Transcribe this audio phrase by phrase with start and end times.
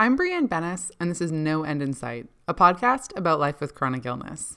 [0.00, 3.74] I'm Brianne Benness, and this is No End in Sight, a podcast about life with
[3.74, 4.56] chronic illness.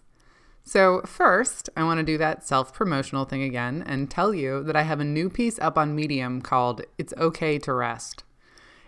[0.64, 4.78] So, first, I want to do that self promotional thing again and tell you that
[4.78, 8.24] I have a new piece up on Medium called It's Okay to Rest.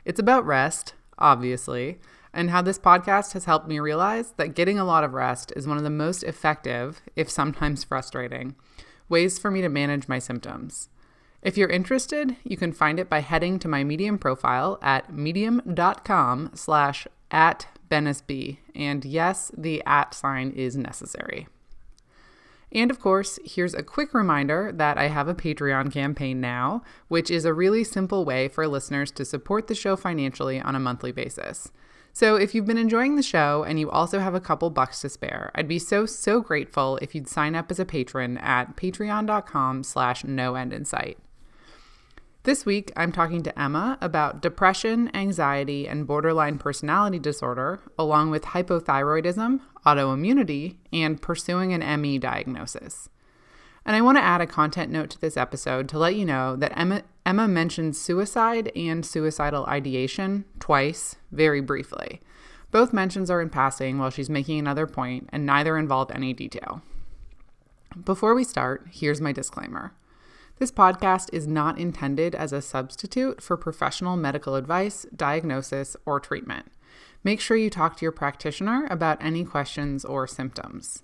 [0.06, 2.00] It's about rest, obviously,
[2.34, 5.68] and how this podcast has helped me realize that getting a lot of rest is
[5.68, 8.56] one of the most effective, if sometimes frustrating,
[9.10, 10.88] ways for me to manage my symptoms.
[11.46, 16.50] If you're interested, you can find it by heading to my Medium profile at medium.com
[16.56, 18.58] slash at bennisb.
[18.74, 21.48] And yes, the at sign is necessary.
[22.72, 27.30] And of course, here's a quick reminder that I have a Patreon campaign now, which
[27.30, 31.12] is a really simple way for listeners to support the show financially on a monthly
[31.12, 31.72] basis.
[32.12, 35.10] So if you've been enjoying the show and you also have a couple bucks to
[35.10, 39.84] spare, I'd be so, so grateful if you'd sign up as a patron at patreon.com
[39.84, 41.20] slash no end in sight.
[42.46, 48.44] This week, I'm talking to Emma about depression, anxiety, and borderline personality disorder, along with
[48.44, 53.10] hypothyroidism, autoimmunity, and pursuing an ME diagnosis.
[53.84, 56.56] And I want to add a content note to this episode to let you know
[56.58, 62.22] that Emma, Emma mentioned suicide and suicidal ideation twice, very briefly.
[62.70, 66.84] Both mentions are in passing while she's making another point, and neither involve any detail.
[68.04, 69.94] Before we start, here's my disclaimer.
[70.58, 76.72] This podcast is not intended as a substitute for professional medical advice, diagnosis, or treatment.
[77.26, 81.04] Make sure you talk to your practitioner about any questions or symptoms.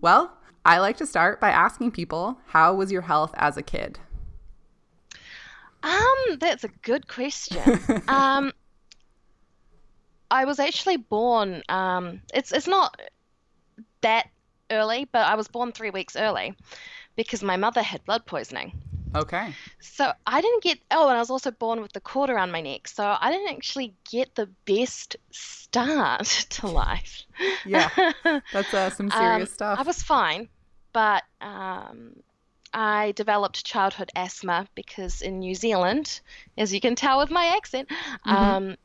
[0.00, 3.98] Well, I like to start by asking people, how was your health as a kid?
[5.82, 7.78] Um, that's a good question.
[8.08, 8.52] um,
[10.30, 11.62] I was actually born.
[11.68, 12.98] Um, it's it's not
[14.00, 14.28] that
[14.72, 16.54] early, but I was born three weeks early
[17.16, 18.72] because my mother had blood poisoning.
[19.14, 19.52] Okay.
[19.80, 22.62] So I didn't get, oh, and I was also born with the cord around my
[22.62, 22.88] neck.
[22.88, 27.24] So I didn't actually get the best start to life.
[27.66, 27.90] Yeah.
[28.52, 29.78] That's uh, some serious um, stuff.
[29.78, 30.48] I was fine,
[30.92, 32.16] but um,
[32.72, 36.20] I developed childhood asthma because in New Zealand,
[36.56, 38.30] as you can tell with my accent, mm-hmm.
[38.30, 38.76] um,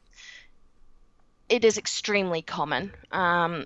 [1.47, 2.91] it is extremely common.
[3.11, 3.65] Um,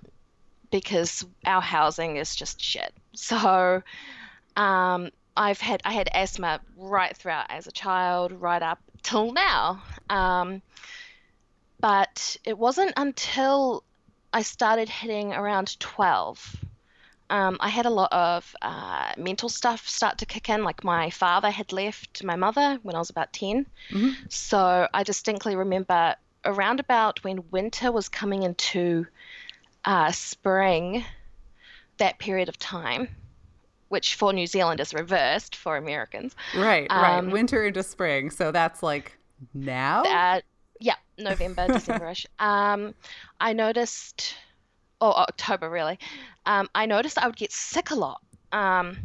[0.72, 2.92] because our housing is just shit.
[3.14, 3.82] So
[4.56, 9.82] um, I've had I had asthma right throughout as a child, right up till now.
[10.10, 10.62] Um,
[11.78, 13.84] but it wasn't until
[14.32, 16.56] I started hitting around 12.
[17.28, 20.64] Um, I had a lot of uh, mental stuff start to kick in.
[20.64, 23.66] Like my father had left my mother when I was about 10.
[23.90, 24.10] Mm-hmm.
[24.28, 29.06] So I distinctly remember around about when winter was coming into
[29.84, 31.04] uh, spring,
[31.98, 33.08] that period of time,
[33.88, 36.34] which for New Zealand is reversed for Americans.
[36.56, 37.18] Right, right.
[37.18, 38.30] Um, Winter into spring.
[38.30, 39.18] So that's like
[39.54, 40.02] now?
[40.02, 40.40] Uh,
[40.80, 42.26] yeah, November, Decemberish.
[42.38, 42.94] Um,
[43.40, 44.34] I noticed,
[45.00, 45.98] or October really,
[46.46, 48.20] um, I noticed I would get sick a lot.
[48.52, 48.98] Um,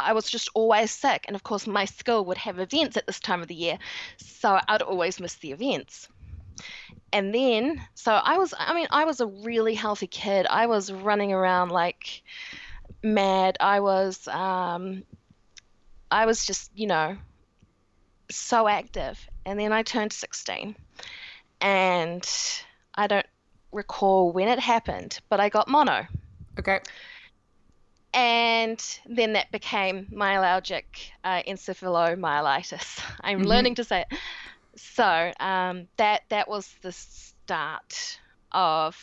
[0.00, 1.24] I was just always sick.
[1.26, 3.78] And of course, my school would have events at this time of the year.
[4.16, 6.08] So I'd always miss the events
[7.12, 10.46] and then so i was i mean i was a really healthy kid.
[10.46, 12.22] I was running around like
[13.02, 13.56] mad.
[13.60, 15.04] I was um
[16.10, 17.16] i was just you know
[18.30, 19.18] so active.
[19.46, 20.76] And then i turned 16
[21.60, 22.30] and
[22.94, 23.26] i don't
[23.72, 26.06] recall when it happened but i got mono.
[26.58, 26.80] Okay.
[28.14, 30.84] And then that became myalgic
[31.22, 33.00] uh, encephalomyelitis.
[33.20, 33.48] I'm mm-hmm.
[33.48, 34.18] learning to say it
[34.78, 38.18] so um, that that was the start
[38.52, 38.96] of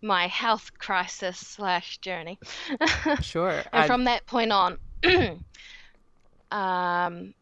[0.00, 2.38] my health crisis slash journey.
[3.20, 3.50] sure.
[3.50, 3.86] and I'd...
[3.86, 4.78] from that point on,
[6.50, 7.34] um,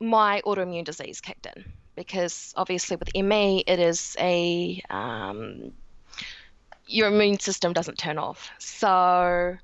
[0.00, 1.64] my autoimmune disease kicked in
[1.96, 5.72] because obviously with ME it is a um,
[6.86, 9.56] your immune system doesn't turn off, so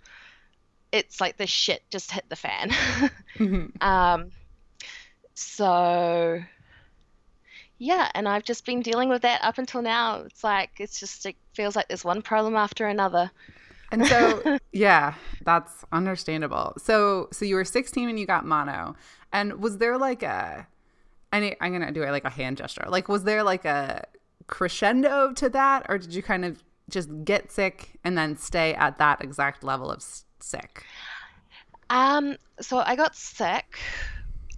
[0.93, 2.70] it's like the shit just hit the fan.
[3.38, 3.66] mm-hmm.
[3.87, 4.31] um,
[5.34, 6.43] so
[7.81, 10.21] yeah, and I've just been dealing with that up until now.
[10.21, 13.31] It's like it's just it feels like there's one problem after another.
[13.91, 15.15] And so, yeah,
[15.47, 16.75] that's understandable.
[16.77, 18.97] So, so you were 16 and you got mono,
[19.32, 20.67] and was there like a,
[21.32, 22.85] I I'm gonna do it like a hand gesture.
[22.87, 24.05] Like, was there like a
[24.47, 28.99] crescendo to that, or did you kind of just get sick and then stay at
[28.99, 30.05] that exact level of
[30.38, 30.85] sick?
[31.88, 33.79] Um, so I got sick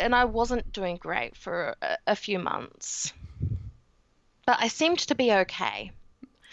[0.03, 3.13] and I wasn't doing great for a, a few months.
[4.47, 5.93] But I seemed to be okay.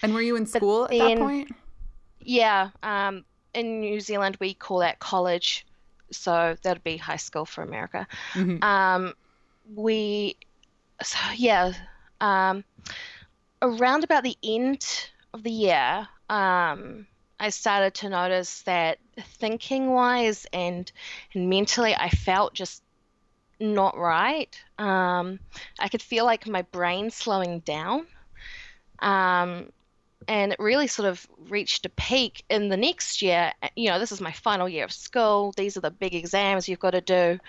[0.02, 1.52] And were you in school at that point?
[2.22, 2.70] Yeah.
[2.84, 5.66] Um, in New Zealand, we call that college.
[6.12, 8.08] So that'd be high school for America.
[8.34, 8.64] Mm-hmm.
[8.64, 9.14] Um,
[9.76, 10.38] we,
[11.02, 11.74] so yeah,
[12.22, 12.64] um,
[13.62, 17.08] around about the end of the year, um,
[17.40, 20.92] I started to notice that thinking wise and,
[21.34, 22.84] and mentally, I felt just
[23.60, 24.60] not right.
[24.78, 25.40] Um,
[25.80, 28.08] I could feel like my brain slowing down.
[29.00, 29.72] Um,
[30.28, 33.52] and it really sort of reached a peak in the next year.
[33.76, 35.54] You know, this is my final year of school.
[35.56, 37.40] These are the big exams you've got to do.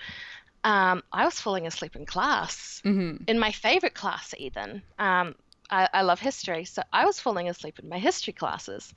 [0.63, 3.23] Um, I was falling asleep in class, Mm-hmm.
[3.27, 4.81] in my favorite class, even.
[4.99, 5.35] Um,
[5.69, 8.93] I, I love history, so I was falling asleep in my history classes.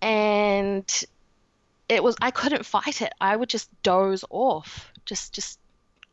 [0.00, 1.04] And
[1.88, 3.12] it was, I couldn't fight it.
[3.20, 4.92] I would just doze off.
[5.04, 5.58] Just, just,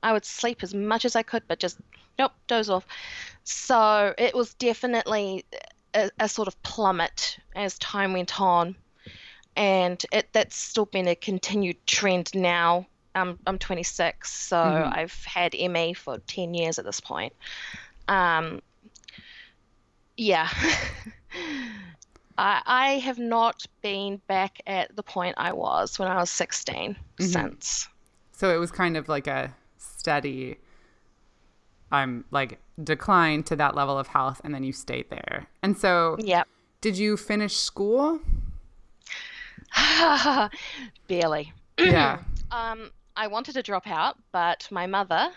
[0.03, 1.79] I would sleep as much as I could, but just,
[2.17, 2.85] nope, doze off.
[3.43, 5.45] So it was definitely
[5.93, 8.75] a, a sort of plummet as time went on.
[9.55, 12.87] And it, that's still been a continued trend now.
[13.15, 14.97] Um, I'm 26, so Mhm.
[14.97, 17.33] I've had ME for 10 years at this point.
[18.07, 18.61] Um,
[20.15, 20.47] yeah.
[22.37, 26.95] I, I have not been back at the point I was when I was 16
[27.17, 27.25] Mhm.
[27.25, 27.87] since.
[28.31, 29.53] So it was kind of like a
[30.01, 30.57] steady,
[31.91, 35.47] I'm like decline to that level of health, and then you stayed there.
[35.61, 36.47] And so, Yep.
[36.81, 38.19] did you finish school?
[41.07, 41.53] Barely.
[41.77, 42.19] yeah.
[42.51, 45.29] Um, I wanted to drop out, but my mother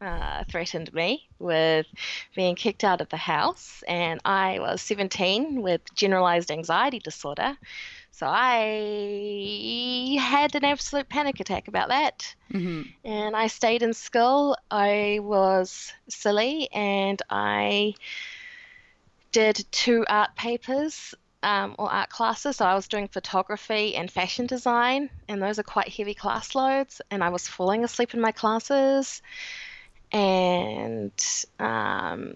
[0.00, 1.86] uh, threatened me with
[2.34, 7.56] being kicked out of the house, and I was 17 with generalized anxiety disorder.
[8.10, 12.34] So I had an absolute panic attack about that.
[12.50, 14.56] hmm And I stayed in school.
[14.70, 17.94] I was silly and I
[19.32, 22.56] did two art papers um, or art classes.
[22.56, 27.00] So I was doing photography and fashion design, and those are quite heavy class loads.
[27.10, 29.22] And I was falling asleep in my classes.
[30.12, 31.12] And
[31.58, 32.34] um,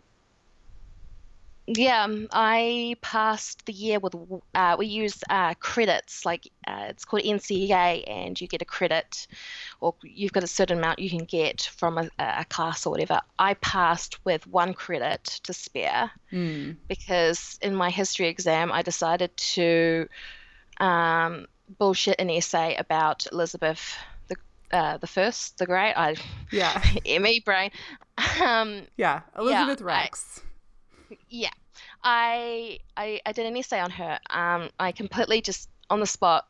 [1.67, 4.15] yeah, I passed the year with,
[4.55, 9.27] uh, we use uh, credits, like uh, it's called NCEA, and you get a credit,
[9.81, 13.21] or you've got a certain amount you can get from a, a class or whatever.
[13.39, 16.77] I passed with one credit to spare Mm.
[16.89, 20.09] because in my history exam, I decided to
[20.81, 21.47] um,
[21.79, 23.97] bullshit an essay about Elizabeth
[24.73, 25.95] uh, the First, the Great.
[25.95, 26.17] I
[26.51, 26.81] Yeah.
[27.21, 27.71] ME brain.
[28.43, 29.21] Um, Yeah.
[29.39, 30.41] Elizabeth I- Rex.
[31.29, 31.51] yeah,
[32.03, 34.19] I, I I did an essay on her.
[34.31, 36.47] Um, I completely just on the spot.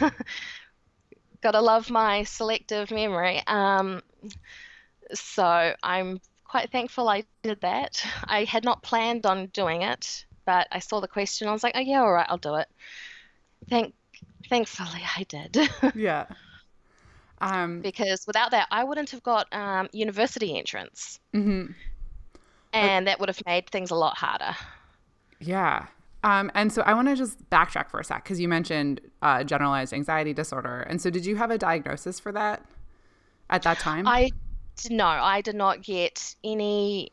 [1.40, 3.40] Gotta love my selective memory.
[3.46, 4.02] Um,
[5.14, 8.04] so I'm quite thankful I did that.
[8.24, 11.46] I had not planned on doing it, but I saw the question.
[11.46, 12.66] I was like, oh yeah, all right, I'll do it.
[13.70, 13.94] Thank,
[14.48, 15.58] thankfully I did,
[15.94, 16.26] yeah.
[17.40, 21.74] Um, because without that I wouldn't have got um, university entrance, mhm.
[22.72, 24.56] and that would have made things a lot harder.
[25.40, 25.86] Yeah.
[26.24, 29.44] Um, and so I want to just backtrack for a sec because you mentioned uh,
[29.44, 30.80] generalized anxiety disorder.
[30.80, 32.64] And so, did you have a diagnosis for that
[33.50, 34.06] at that time?
[34.06, 34.30] I
[34.90, 37.12] no, I did not get any.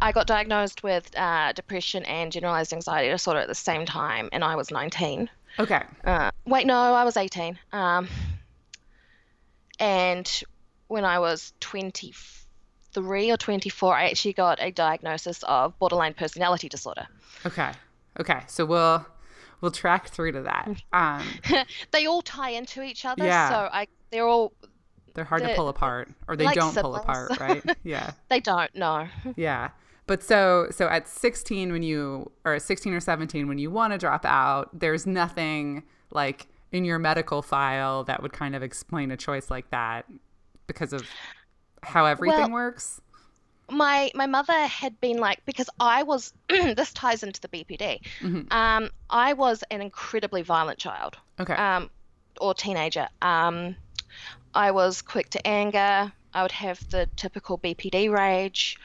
[0.00, 4.44] I got diagnosed with uh, depression and generalized anxiety disorder at the same time, and
[4.44, 5.28] I was 19.
[5.58, 5.82] okay.
[6.04, 7.58] Uh, wait, no, I was 18.
[7.72, 8.08] Um,
[9.78, 10.42] and
[10.88, 11.52] when I was
[12.94, 17.06] 23 or 24, I actually got a diagnosis of borderline personality disorder.
[17.44, 17.72] Okay.
[18.20, 18.40] Okay.
[18.46, 19.06] So we'll
[19.60, 20.68] we'll track through to that.
[20.92, 21.26] Um,
[21.90, 23.48] they all tie into each other, Yeah.
[23.50, 24.52] so I they're all
[25.14, 27.62] they're hard to pull apart, or they like don't pull apart, right?
[27.84, 28.12] Yeah.
[28.28, 29.08] they don't know.
[29.36, 29.70] Yeah.
[30.06, 33.98] But so so at 16 when you or 16 or 17 when you want to
[33.98, 39.16] drop out, there's nothing like in your medical file that would kind of explain a
[39.16, 40.04] choice like that
[40.66, 41.06] because of
[41.82, 43.00] how everything Well- works.
[43.70, 48.00] my my mother had been like because I was this ties into the BPD.
[48.20, 48.52] Mhm.
[48.52, 51.54] Um, I was an incredibly violent child, Okay.
[51.54, 51.90] um,
[52.40, 53.08] or teenager.
[53.22, 53.74] Um,
[54.54, 56.12] I was quick to anger.
[56.32, 58.78] I would have the typical BPD rage.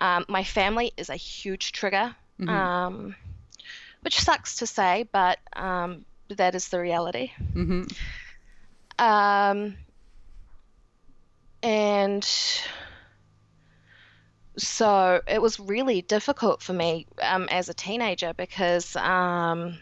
[0.00, 2.48] Um, my family is a huge trigger, Mhm.
[2.48, 3.14] um,
[4.00, 7.30] which sucks to say, but um, that is the reality.
[7.52, 7.82] hmm
[8.98, 9.76] Um,
[11.62, 12.24] and
[14.56, 19.78] so it was really difficult for me um, as a teenager because, um,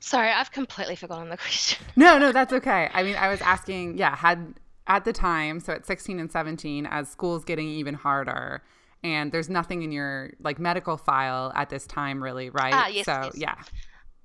[0.00, 1.84] sorry, I've completely forgotten the question.
[1.96, 2.88] No, no, that's okay.
[2.92, 4.54] I mean, I was asking, yeah, had
[4.86, 8.62] at the time, so at 16 and 17, as school's getting even harder,
[9.02, 12.74] and there's nothing in your like medical file at this time, really, right?
[12.74, 13.36] Ah, yes, so yes.
[13.36, 13.54] yeah,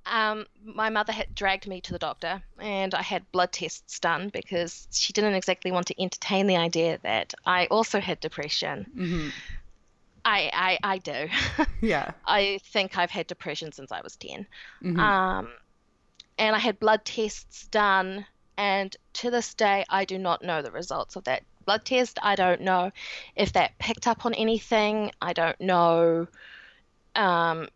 [0.06, 4.30] um, my mother had dragged me to the doctor, and I had blood tests done
[4.32, 8.86] because she didn't exactly want to entertain the idea that I also had depression.
[8.94, 9.28] hmm
[10.24, 11.28] I, I, I do.
[11.80, 12.12] Yeah.
[12.24, 14.46] I think I've had depression since I was 10.
[14.80, 15.48] hmm Um,
[16.38, 18.24] and I had blood tests done,
[18.56, 22.18] and to this day, I do not know the results of that blood test.
[22.22, 22.92] I don't know
[23.34, 25.10] if that picked up on anything.
[25.20, 26.28] I don't know
[27.14, 27.68] um,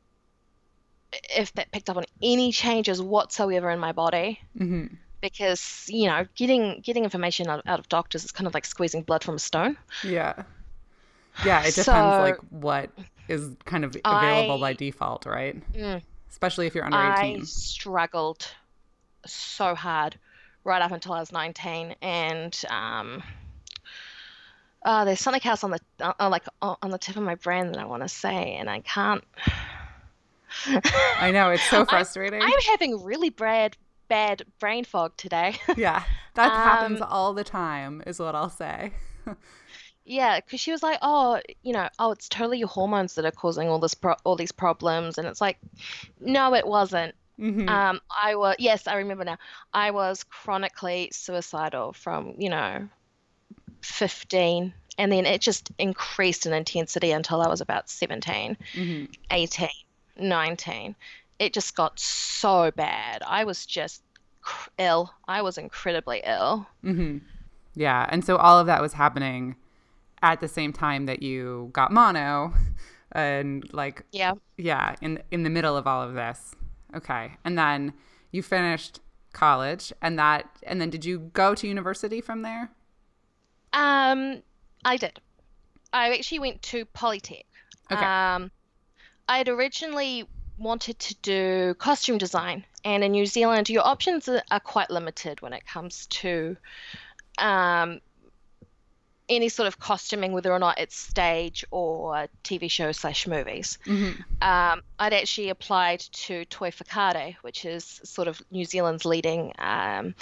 [1.37, 4.40] if that picked up on any changes whatsoever in my body.
[4.56, 4.87] hmm
[5.20, 9.02] Because you know, getting getting information out, out of doctors is kind of like squeezing
[9.02, 9.76] blood from a stone.
[10.04, 10.42] Yeah.
[11.44, 12.90] Yeah, it depends So- like what
[13.28, 15.56] is kind of available by default, right?
[15.75, 16.00] Mm.
[16.30, 17.44] Especially if you're under I 18.
[17.46, 18.46] struggled
[19.26, 20.18] so hard
[20.64, 23.23] right up until I was 19, and um,
[24.85, 27.35] uh, there's something else on the uh, uh, like uh, on the tip of my
[27.37, 29.25] brain that I want to say, and I can't.
[31.21, 32.41] I know, it's so frustrating.
[32.43, 33.76] I'm having really bad
[34.09, 35.57] bad brain fog today.
[35.76, 36.05] yeah.
[36.35, 38.93] That happens Um, all the time is what I'll say.
[40.05, 43.31] Yeah, because she was like, "Oh, you know, oh, it's totally your hormones that are
[43.33, 45.59] causing all this pro all these problems," and it's like,
[46.21, 47.15] no, it wasn't.
[47.37, 49.38] hmm Um, I was, yes, I remember now.
[49.75, 52.88] I was chronically suicidal from, you know,
[53.83, 59.69] 15, and then it just increased in intensity until I was about 17, hmm 18,
[60.18, 60.94] 19.
[61.38, 63.23] It just got so bad.
[63.26, 64.02] I was just
[64.78, 65.12] ill.
[65.28, 66.66] I was incredibly ill.
[66.82, 67.18] hmm
[67.75, 68.06] Yeah.
[68.08, 69.56] And so all of that was happening
[70.23, 72.54] at the same time that you got mono
[73.12, 74.32] and like Yeah.
[74.56, 76.54] yeah, in in the middle of all of this.
[76.94, 77.37] Okay.
[77.44, 77.92] And then
[78.32, 79.00] you finished
[79.32, 82.70] college and that and then did you go to university from there?
[83.73, 84.42] Um,
[84.85, 85.20] I did.
[85.92, 87.44] I actually went to Polytech.
[87.92, 88.04] Okay.
[88.04, 88.50] Um,
[89.28, 90.28] I had originally
[90.59, 95.52] wanted to do costume design, and in New Zealand, your options are, quite limited when
[95.52, 96.56] it comes to
[97.38, 98.00] um,
[99.28, 103.78] any sort of costuming, whether or not it's stage or TV show slash movies.
[103.85, 109.52] hmm Um, I'd actually applied to Toi Whakaari, which is sort of New Zealand's leading
[109.59, 110.14] um,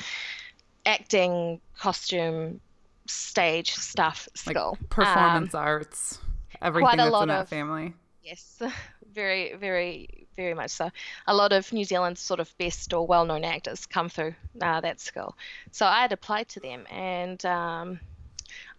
[0.87, 2.61] acting, costume,
[3.07, 4.79] stage stuff Like school.
[4.81, 6.19] Um, performance arts,
[6.63, 7.93] everything quite a that's lot in that of- family.
[8.23, 8.63] Yes,
[9.15, 10.91] very, very, very much so.
[11.27, 15.01] A lot of New Zealand's sort of best or well-known actors come through uh, that
[15.01, 15.37] school.
[15.71, 18.01] So I had applied to them, and um,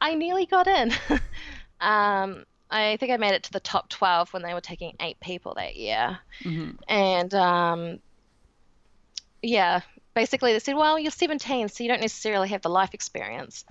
[0.01, 0.91] I nearly got in.
[1.79, 5.19] um, I think I made it to the top 12 when they were taking eight
[5.19, 6.19] people that year.
[6.43, 7.99] hmm And um,
[9.41, 9.81] yeah,
[10.15, 13.65] basically they said, well, you're 17, so you don't necessarily have the life experience.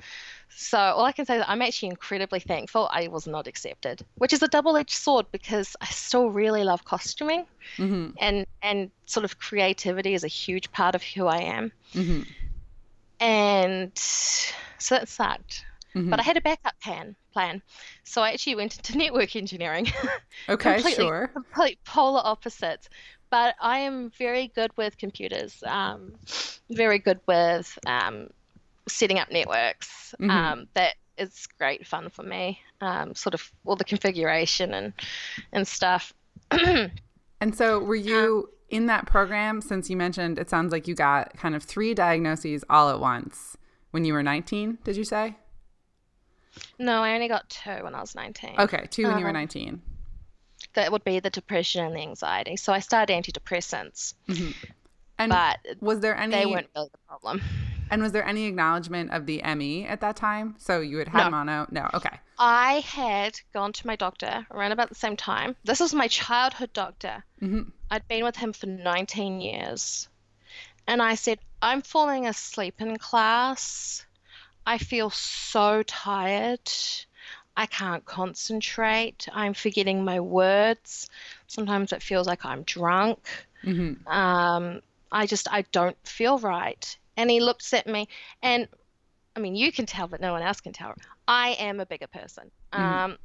[0.51, 4.33] So all I can say is I'm actually incredibly thankful I was not accepted, which
[4.33, 7.45] is a double-edged sword because I still really love costuming
[7.77, 11.73] hmm and and sort of creativity is a huge part of who I am.
[11.93, 12.21] hmm
[13.21, 15.65] And so that's that sucked.
[15.93, 17.63] hmm But I had a backup plan plan.
[18.05, 19.89] So I actually went into network engineering.
[20.49, 21.31] Okay, sure.
[21.33, 22.89] complete polar opposites.
[23.31, 26.13] But I am very good with computers, um,
[26.71, 28.29] very good with um,
[28.89, 30.15] setting up networks.
[30.21, 30.31] Mhm.
[30.31, 32.61] Um, that is great fun for me.
[32.81, 34.93] Um, sort of all the configuration and
[35.53, 36.13] and stuff.
[37.41, 41.37] And so, were you in that program since you mentioned it sounds like you got
[41.37, 43.57] kind of three diagnoses all at once
[43.91, 45.37] when you were 19, did you say?
[46.79, 48.55] No, I only got two when I was 19.
[48.59, 49.83] Okay, two when you were Um, 19.
[50.75, 52.57] That would be the depression and the anxiety.
[52.57, 54.15] So I started antidepressants,
[55.19, 57.43] And but was there any they weren't really the problem.
[57.95, 60.55] And was there any acknowledgement of the ME at that time?
[60.59, 61.31] So you had had No.
[61.31, 61.67] mono?
[61.71, 61.89] No.
[61.95, 62.21] Okay.
[62.39, 65.57] I had gone to my doctor around about the same time.
[65.65, 67.25] This was my childhood doctor.
[67.41, 67.73] Mhm.
[67.91, 70.09] I'd been with him for 19 years.
[70.87, 74.05] And I said, I'm falling asleep in class.
[74.67, 76.71] I feel so tired.
[77.57, 79.29] I can't concentrate.
[79.33, 81.09] I'm forgetting my words.
[81.47, 83.21] Sometimes it feels like I'm drunk.
[83.63, 84.83] hmm Um,
[85.13, 86.99] I just, I don't feel right.
[87.17, 88.09] And he looks at me,
[88.43, 88.69] and
[89.37, 90.95] I mean, you can tell, but no one else can tell.
[91.27, 92.51] I am a bigger person.
[92.73, 92.79] Mhm.
[92.79, 93.19] Um,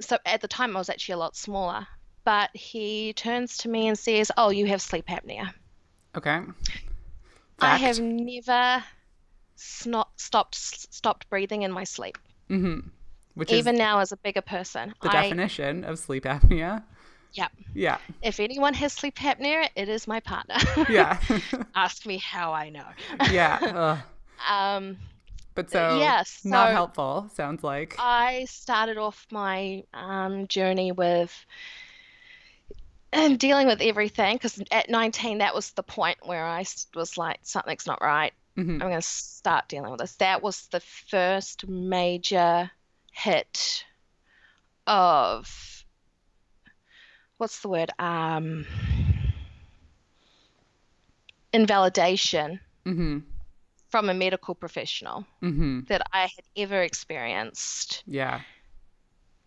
[0.00, 1.86] so at the time, I was actually a lot smaller.
[2.24, 5.52] But he turns to me and says, "Oh, you have sleep apnea."
[6.16, 6.40] Okay.
[7.58, 8.84] I have never
[9.56, 12.80] snot, stopped stopped breathing in my sleep, hmm
[13.34, 14.94] Which even now as a bigger person.
[15.00, 16.84] the I, definition of sleep apnea.
[17.32, 17.48] Yeah.
[17.74, 17.98] Yeah.
[18.22, 20.56] If anyone has sleep apnea, it is my partner.
[20.88, 21.18] Yeah.
[21.74, 22.86] Ask me how I know.
[23.30, 23.58] yeah.
[23.62, 23.98] Ugh.
[24.50, 24.96] Um,
[25.54, 27.94] But so yeah, not helpful, sounds like.
[27.98, 31.32] I started off my um, journey with
[33.12, 37.38] and dealing with everything because at 19 that was the point where i was like
[37.42, 38.72] something's not right Mm-hmm.
[38.72, 42.70] i'm going to start dealing with this that was the first major
[43.12, 43.84] hit
[44.86, 45.81] of
[47.42, 48.64] what's the word um
[51.52, 53.18] invalidation Mm-hmm.
[53.90, 55.80] from a medical professional Mm-hmm.
[55.88, 58.40] that i had ever experienced Yeah.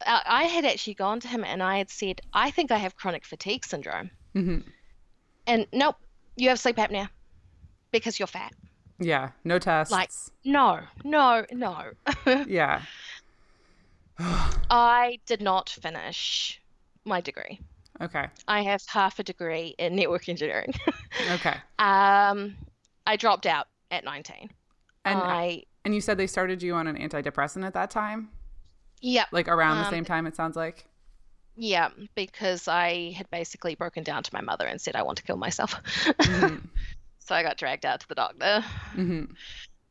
[0.06, 2.98] I I had actually gone to him and I had said, I think I have
[2.98, 4.10] chronic fatigue syndrome.
[4.36, 4.60] Mm-hmm.
[5.48, 5.96] And nope,
[6.36, 7.08] you have sleep apnea
[7.92, 8.52] because you're fat.
[9.00, 9.30] Yeah.
[9.46, 9.92] No tests.
[9.94, 10.12] Like-
[10.44, 11.76] No, no, no.
[12.60, 12.82] yeah.
[14.20, 16.62] I did not finish
[17.06, 17.60] my degree.
[18.02, 18.28] Okay.
[18.48, 20.74] I have half a degree in network engineering.
[21.28, 21.62] Okay.
[21.80, 22.56] um,
[23.08, 24.50] I dropped out at 19.
[25.06, 28.30] And I, and you said they started you on an antidepressant at that time,
[29.02, 30.28] yep, like around the Um, same time.
[30.28, 30.86] It sounds like.
[31.58, 35.24] yeah, because I had basically broken down to my mother and said I want to
[35.24, 35.74] kill myself.
[36.24, 36.60] Mhm.
[37.20, 38.64] so I got dragged out to the doctor,
[38.96, 39.26] hmm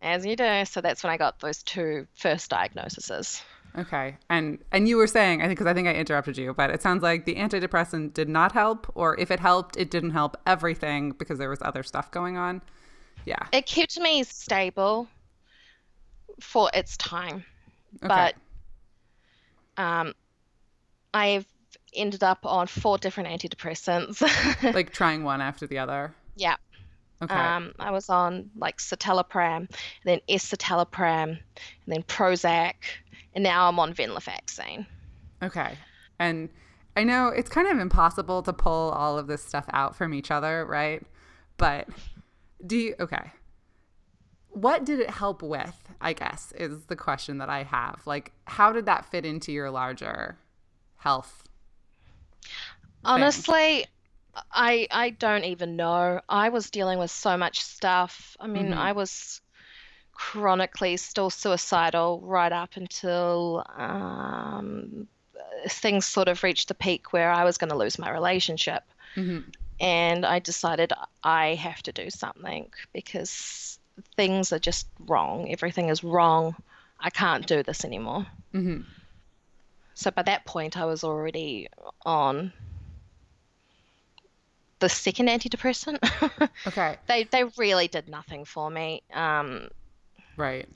[0.00, 0.64] as you do.
[0.66, 3.42] So that's when I got those two first diagnoses.
[3.76, 4.16] Okay.
[4.30, 6.80] And and you were saying, I think, because I think I interrupted you, but it
[6.80, 11.10] sounds like the antidepressant did not help, or if it helped, it didn't help everything
[11.12, 12.62] because there was other stuff going on.
[13.26, 13.46] Yeah.
[13.52, 15.08] It kept me stable
[16.40, 17.44] for its time,
[18.04, 18.32] Okay.
[19.76, 20.14] but um,
[21.12, 21.46] I've
[21.94, 24.20] ended up on four different antidepressants.
[24.74, 26.14] like trying one after the other.
[26.36, 26.56] yeah.
[27.22, 27.32] Okay.
[27.32, 29.70] Um, I was on like citalopram,
[30.04, 31.38] then escitalopram, and
[31.86, 32.74] then Prozac,
[33.34, 34.86] and now I'm on venlafaxine.
[35.42, 35.76] Okay.
[36.18, 36.48] And
[36.96, 40.30] I know it's kind of impossible to pull all of this stuff out from each
[40.30, 41.02] other, right?
[41.56, 41.88] But
[42.66, 43.32] do you, okay.
[44.50, 45.74] What did it help with?
[46.00, 48.02] I guess is the question that I have.
[48.06, 50.38] Like, how did that fit into your larger
[50.96, 51.42] health?
[53.04, 53.86] Honestly,
[54.52, 56.20] I I don't even know.
[56.28, 58.36] I was dealing with so much stuff.
[58.40, 58.76] I mean, Mhm.
[58.76, 59.40] I was
[60.14, 65.06] chronically still suicidal right up until um,
[65.68, 68.82] things sort of reached the peak where I was going to lose my relationship.
[69.14, 69.40] hmm
[69.80, 73.78] And I decided I have to do something because
[74.16, 75.50] things are just wrong.
[75.50, 76.56] Everything is wrong.
[77.00, 78.26] I can't do this anymore.
[78.52, 78.82] hmm
[79.94, 81.68] So by that point, I was already
[82.04, 82.52] on
[84.80, 85.98] the second antidepressant.
[86.66, 86.96] Okay.
[87.06, 89.02] they they really did nothing for me.
[89.12, 89.68] Um,
[90.36, 90.68] Right.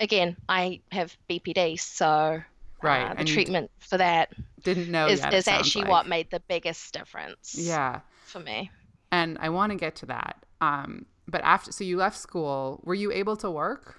[0.00, 2.42] again, I have BPD, so
[2.82, 5.34] Right, uh, the and d- treatment for that Didn't know is yet.
[5.34, 5.90] is actually like.
[5.90, 8.00] what made the biggest difference Yeah.
[8.24, 8.70] for me.
[9.12, 10.44] And I want to get to that.
[10.62, 12.80] Um, but after, so you left school.
[12.84, 13.96] Were you able to work?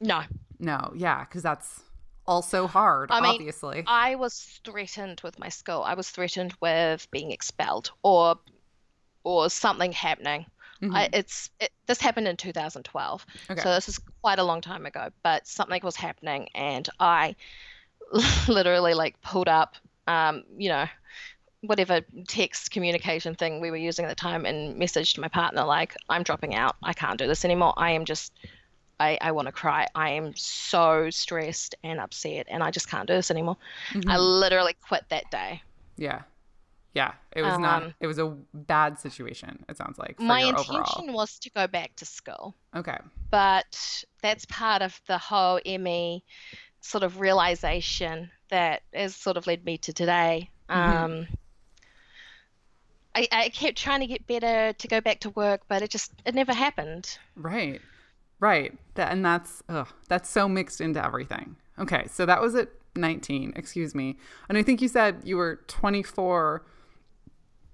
[0.00, 0.22] No,
[0.58, 0.92] No.
[0.96, 1.82] Yeah, because that's
[2.26, 3.10] also hard.
[3.12, 3.84] I mean, obviously.
[3.86, 5.82] I was threatened with my school.
[5.82, 8.36] I was threatened with being expelled or
[9.24, 10.46] or something happening.
[10.90, 13.52] I, it's it, this happened in 2012, Mm-hmm.
[13.52, 13.62] Okay.
[13.62, 15.10] so this is quite a long time ago.
[15.22, 17.36] But something was happening, and I
[18.48, 20.86] literally like pulled up, um, you know,
[21.60, 25.94] whatever text communication thing we were using at the time, and messaged my partner like,
[26.08, 26.76] "I'm dropping out.
[26.82, 27.74] I can't do this anymore.
[27.76, 28.32] I am just."
[29.00, 29.88] I, I want to cry.
[29.96, 33.56] I am so stressed and upset, and I just can't do this anymore.
[33.92, 34.08] Mm-hmm.
[34.08, 35.60] I literally quit that day.
[35.96, 36.22] Yeah.
[36.94, 37.12] Yeah.
[37.32, 40.16] It was not, Um, it was a bad situation, it sounds like.
[40.18, 41.14] For My your intention overall.
[41.14, 42.54] was to go back to school.
[42.76, 42.98] Okay.
[43.30, 46.22] but that's part of the whole ME
[46.80, 50.50] sort of realization that has sort of led me to today.
[50.68, 51.26] Um,
[53.14, 56.12] I, I kept trying to get better to go back to work, but it just
[56.24, 57.18] it never happened.
[57.36, 57.80] Right.
[58.40, 58.76] Right.
[58.94, 61.56] That, and that's, ugh, that's so mixed into everything.
[61.78, 62.06] Okay.
[62.10, 64.18] So that was at 19, excuse me.
[64.48, 66.64] And I think you said you were 24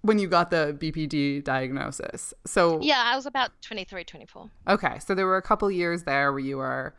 [0.03, 2.33] when you got the BPD diagnosis.
[2.47, 4.51] So, Yeah, I was about 23, 24.
[4.69, 4.99] okay.
[5.01, 6.95] So there were a couple years there where you were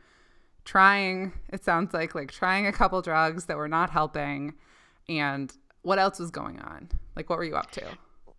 [0.65, 4.53] trying, it sounds like, like trying a couple drugs that were not helping.
[5.07, 6.89] And what else was going on?
[7.15, 7.83] Like, what were you up to?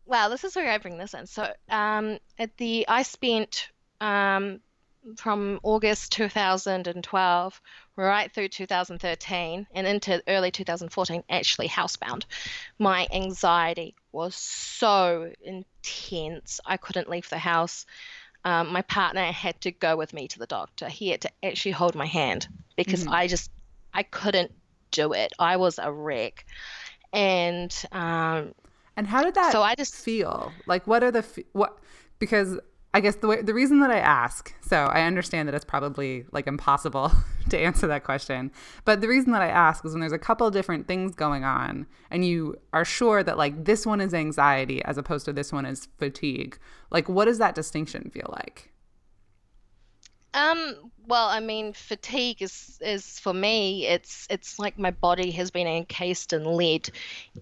[0.06, 1.26] Well, this is where I bring this in.
[1.26, 3.70] So, um, at the I spent
[4.00, 4.60] um,
[5.16, 7.60] from August 2012
[7.96, 12.24] right through 2013 and into early 2014 actually housebound.
[12.78, 16.60] My anxiety was so intense.
[16.66, 17.86] I couldn't leave the house.
[18.44, 20.88] Um, my partner had to go with me to the doctor.
[20.88, 23.50] He had to actually hold my hand because I just
[23.92, 24.52] I couldn't
[24.90, 25.32] do it.
[25.38, 26.46] I was a wreck,
[27.12, 28.54] and um,
[28.96, 30.52] And how did that So I just- feel?
[30.66, 31.78] Like, what are the what?
[32.18, 32.58] Because
[32.92, 36.24] I guess the way, the reason that I ask, so I understand that it's probably
[36.32, 37.12] like impossible
[37.50, 38.50] to answer that question,
[38.84, 41.86] but the reason that I ask is when there's a couple different things going on
[42.10, 45.66] and you are sure that like this one is anxiety as opposed to this one
[45.66, 46.58] is fatigue.
[46.90, 48.72] Like what does that distinction feel like?
[50.34, 55.50] Um, well, I mean, fatigue is is for me, it's it's like my body has
[55.50, 56.90] been encased in lead.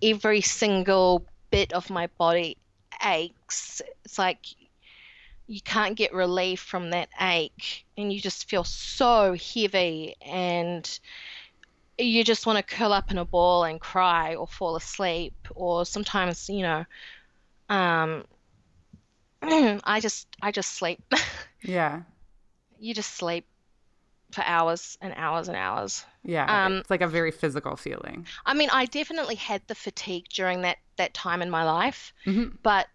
[0.02, 2.56] Every single bit of my body
[3.04, 3.82] aches.
[4.04, 4.46] It's like
[5.48, 11.00] you can't get relief from that ache and you just feel so heavy and
[11.96, 15.84] you just want to curl up in a ball and cry or fall asleep or
[15.86, 16.84] sometimes you know
[17.70, 18.24] um
[19.84, 21.00] i just i just sleep
[21.62, 22.02] Yeah.
[22.78, 23.46] you just sleep
[24.32, 26.66] for hours and hours and hours Yeah.
[26.66, 28.26] Um, it's like a very physical feeling.
[28.44, 32.48] i mean i definitely had the fatigue during that that time in my life hmm
[32.62, 32.86] but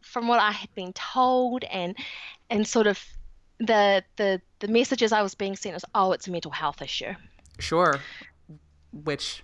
[0.00, 1.96] from what I had been told and
[2.50, 3.02] and sort of
[3.58, 7.14] the the the messages I was being sent was oh it's a mental health issue
[7.58, 8.00] Sure.
[8.92, 9.42] Which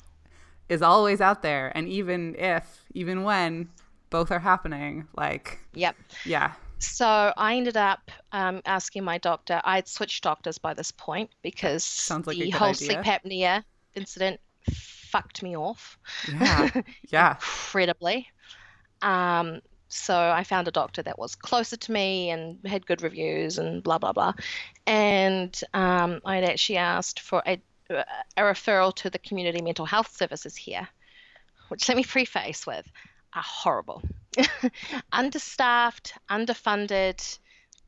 [0.69, 1.73] is always out there.
[1.75, 3.69] And even if, even when
[4.11, 6.53] both are happening, like, yep yeah.
[6.79, 12.11] so I ended up um, asking my doctor I'd switched doctors by this point because
[12.27, 12.75] like the whole idea.
[12.75, 14.39] sleep apnea incident
[14.71, 16.69] fucked me off Yeah.
[17.09, 17.35] Yeah.
[17.37, 18.29] incredibly
[19.01, 19.61] um
[19.93, 23.83] so I found a doctor that was closer to me and had good reviews and
[23.83, 24.33] blah blah blah.
[24.87, 30.57] And um, I'd actually asked for a, a referral to the community mental health services
[30.57, 30.89] here,
[31.69, 32.91] which let me preface with
[33.35, 34.03] are horrible,
[35.13, 37.39] understaffed, underfunded.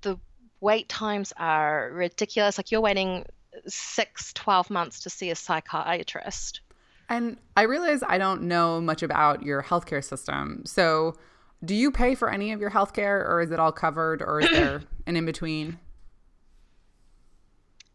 [0.03, 0.19] The
[0.61, 2.59] wait times are ridiculous.
[2.59, 3.25] Like you're waiting
[3.67, 6.61] six, 12 months to see a psychiatrist.
[7.09, 10.63] And I realize I don't know much about your healthcare system.
[10.65, 11.17] So,
[11.65, 14.51] do you pay for any of your healthcare or is it all covered or is
[14.51, 15.79] there an in between?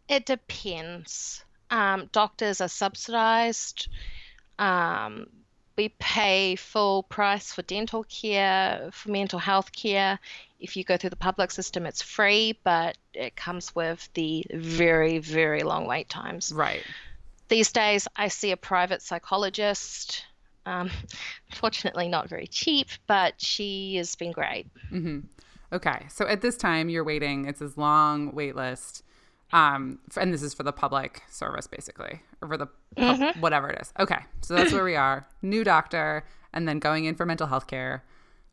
[0.08, 1.43] It depends.
[1.69, 3.88] Um, doctors are subsidized.
[4.58, 5.27] Um,
[5.77, 10.19] we pay full price for dental care, for mental health care.
[10.60, 15.19] If you go through the public system, it's free, but it comes with the very,
[15.19, 16.51] very long wait times.
[16.51, 16.84] Right.
[17.47, 20.25] These days, I see a private psychologist.
[20.69, 20.89] Um,
[21.53, 24.67] fortunately, not very cheap, but she has been great.
[24.89, 25.19] hmm
[25.71, 26.08] Okay.
[26.10, 27.45] So at this time, you're waiting.
[27.45, 29.03] It's this long wait list.
[29.51, 33.79] Um, and this is for the public service, basically, or for the pub- whatever it
[33.82, 33.93] is.
[33.99, 34.19] Okay.
[34.41, 35.27] So that's where we are.
[35.41, 38.03] New doctor, and then going in for mental health care,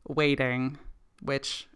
[0.08, 0.78] waiting,
[1.22, 1.68] which,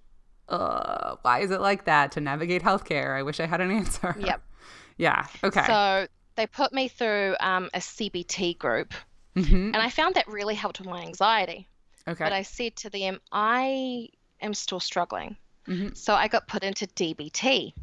[0.48, 3.16] uh, why is it like that to navigate healthcare?
[3.16, 4.14] I wish I had an answer.
[4.18, 4.42] Yep.
[4.98, 5.26] yeah.
[5.44, 5.66] Okay.
[5.66, 8.92] So they put me through um, a CBT group,
[9.34, 11.68] hmm and I found that really helped with my anxiety.
[12.08, 12.24] Okay.
[12.24, 14.08] But I said to them, I
[14.40, 15.36] am still struggling.
[15.68, 15.96] Mhm.
[15.96, 17.74] So I got put into DBT,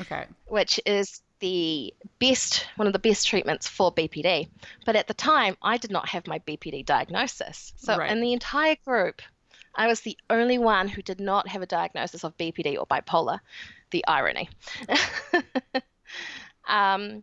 [0.00, 0.26] okay.
[0.46, 4.48] which is the best, one of the best treatments for BPD.
[4.84, 7.72] But at the time, I did not have my BPD diagnosis.
[7.76, 8.10] So Right.
[8.10, 9.22] in the entire group,
[9.76, 13.38] I was the only one who did not have a diagnosis of BPD or bipolar.
[13.90, 14.48] The irony.
[16.68, 17.22] um,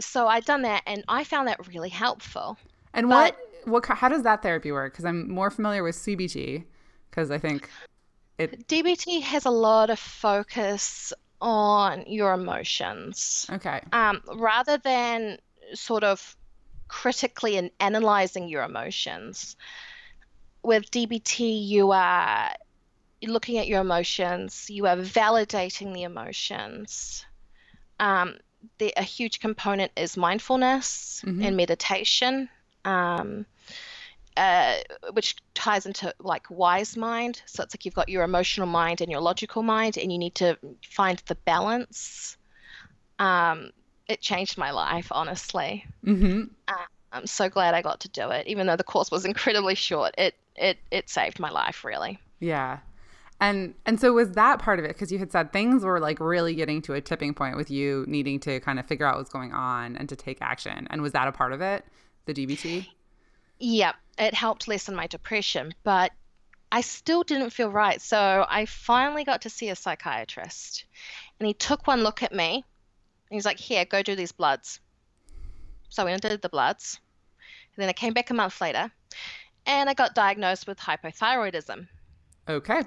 [0.00, 2.58] so I'd done that, and I found that really helpful.
[2.96, 4.92] And what what how does that therapy work?
[4.92, 6.64] Because I'm more familiar with CBT
[7.10, 7.70] because I think
[8.38, 8.66] it.
[8.68, 13.46] DBT has a lot of focus on your emotions.
[13.50, 13.82] Okay.
[13.92, 15.38] Um, rather than
[15.74, 16.36] sort of
[16.88, 19.56] critically and analyzing your emotions,
[20.62, 22.50] with DBT, you are
[23.22, 27.24] looking at your emotions, you are validating the emotions.
[27.98, 28.36] Um,
[28.78, 31.44] the, a huge component is mindfulness Mhm.
[31.44, 32.48] and meditation.
[32.86, 33.44] Um,
[34.36, 34.76] uh,
[35.12, 37.42] which ties into like wise mind.
[37.46, 40.34] So it's like you've got your emotional mind and your logical mind, and you need
[40.36, 42.36] to find the balance.
[43.18, 43.70] Um,
[44.08, 45.86] it changed my life, honestly.
[46.04, 46.44] hmm
[47.16, 50.14] I'm so glad I got to do it, even though the course was incredibly short.
[50.18, 52.18] It it it saved my life, really.
[52.40, 52.78] Yeah.
[53.40, 56.20] And and so was that part of it because you had said things were like
[56.20, 59.30] really getting to a tipping point with you needing to kind of figure out what's
[59.30, 60.86] going on and to take action.
[60.90, 61.84] And was that a part of it?
[62.26, 62.86] The DBT?
[63.58, 66.12] Yep, it helped lessen my depression, but
[66.70, 68.02] I still didn't feel right.
[68.02, 70.84] So I finally got to see a psychiatrist,
[71.40, 74.80] and he took one look at me, and he's like, "Here, go do these bloods."
[75.88, 77.00] So I went and did the bloods,
[77.74, 78.90] and then I came back a month later,
[79.64, 81.86] and I got diagnosed with hypothyroidism.
[82.48, 82.82] Okay.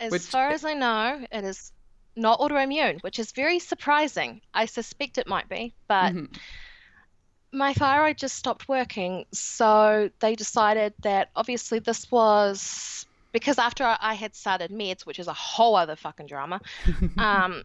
[0.00, 1.72] As Which- far as I know, it is
[2.16, 4.40] not autoimmune, which is very surprising.
[4.54, 6.34] I suspect it might be, but Mhm.
[7.56, 9.24] My thyroid just stopped working.
[9.32, 15.26] So they decided that obviously this was because after I, had started meds, which is
[15.26, 16.60] a whole other fucking drama,
[17.18, 17.62] um,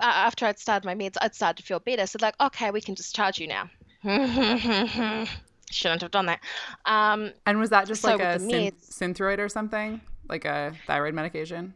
[0.00, 2.06] after I'd started my meds, I'd started to feel better.
[2.06, 3.70] So like, okay, we can discharge you now.
[5.70, 6.40] Shouldn't have done that.
[6.84, 10.00] Um, And was that just So like a meds- synthroid or something?
[10.28, 11.74] Like a thyroid medication?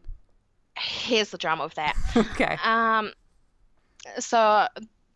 [0.81, 1.97] here's the drama of that.
[2.17, 2.57] okay.
[2.63, 3.13] Um,
[4.21, 4.69] so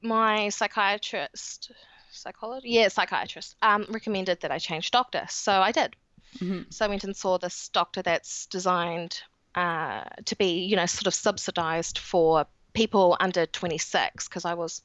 [0.03, 1.73] my psychiatrist,
[2.11, 5.27] psychologist, yeah, psychiatrist, um, recommended that I change doctor.
[5.29, 5.97] So I did.
[6.39, 6.73] Mhm.
[6.73, 9.23] So I went and saw this doctor that's designed
[9.55, 14.83] uh, to be, you know, sort of subsidized for people under 26 because I was,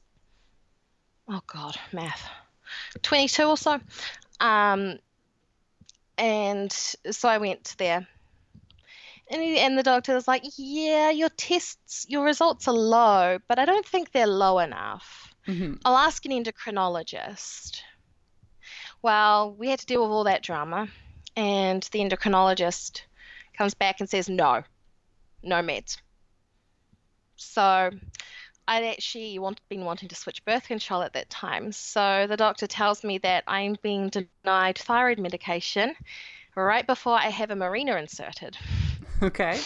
[1.26, 2.28] oh God, math,
[3.02, 3.80] 22 or so.
[4.40, 4.98] Um,
[6.18, 8.06] and so I went there.
[9.30, 13.58] And, he, and the doctor was like, Yeah, your tests, your results are low, but
[13.58, 15.34] I don't think they're low enough.
[15.46, 15.80] Mhm.
[15.84, 17.80] I'll ask an endocrinologist.
[19.02, 20.88] Well, we had to deal with all that drama,
[21.36, 23.02] and the endocrinologist
[23.56, 24.62] comes back and says, No,
[25.42, 25.98] no meds.
[27.36, 27.90] So
[28.66, 31.72] I'd actually want, been wanting to switch birth control at that time.
[31.72, 35.94] So the doctor tells me that I'm being denied thyroid medication
[36.56, 38.56] right before I have a Mirena inserted.
[39.22, 39.60] Okay.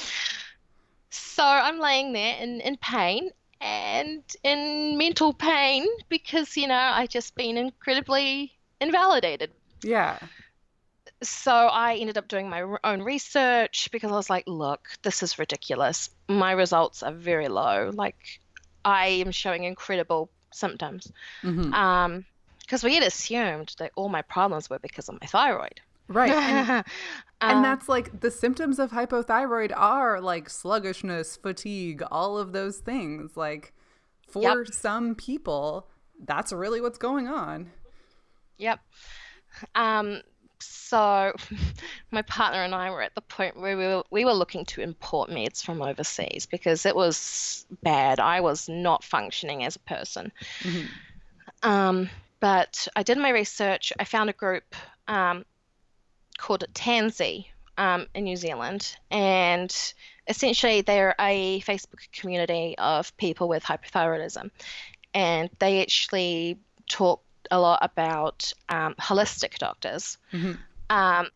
[1.11, 7.07] So I'm laying there in, in pain and in mental pain because, you know, I
[7.07, 9.53] just been incredibly invalidated.
[9.83, 10.19] Yeah.
[11.23, 15.39] So I ended up doing my own research because I was like, look, this is
[15.39, 16.11] ridiculous.
[16.29, 17.91] My results are very low.
[17.93, 18.17] Like,
[18.85, 21.13] I am showing incredible symptoms.
[21.43, 22.25] hmm Um,
[22.61, 25.81] because we had assumed that all my problems were because of my thyroid.
[26.13, 26.31] Right.
[26.31, 26.85] And,
[27.45, 32.79] Um, and that's like the symptoms of hypothyroid are like sluggishness, fatigue, all of those
[32.79, 33.37] things.
[33.37, 33.73] Like
[34.29, 34.69] for Yep.
[34.71, 35.89] some people,
[36.25, 37.73] that's really what's going on.
[38.59, 38.79] Yep.
[39.75, 40.21] Um,
[40.61, 41.33] so
[42.13, 44.81] my partner and I were at the point where we were, we were looking to
[44.81, 48.21] import meds from overseas because it was bad.
[48.21, 50.31] I was not functioning as a person.
[50.61, 50.87] Mhm.
[51.65, 53.93] Um, but I did my research.
[53.99, 54.77] I found a group
[55.09, 55.45] um,
[56.43, 57.47] called Tansy
[57.79, 59.71] um, in New Zealand, and
[60.29, 64.51] essentially they're a Facebook community of people with hypothyroidism,
[65.15, 70.59] and they actually talk a lot about um, holistic doctors Mhm.
[70.91, 71.27] um,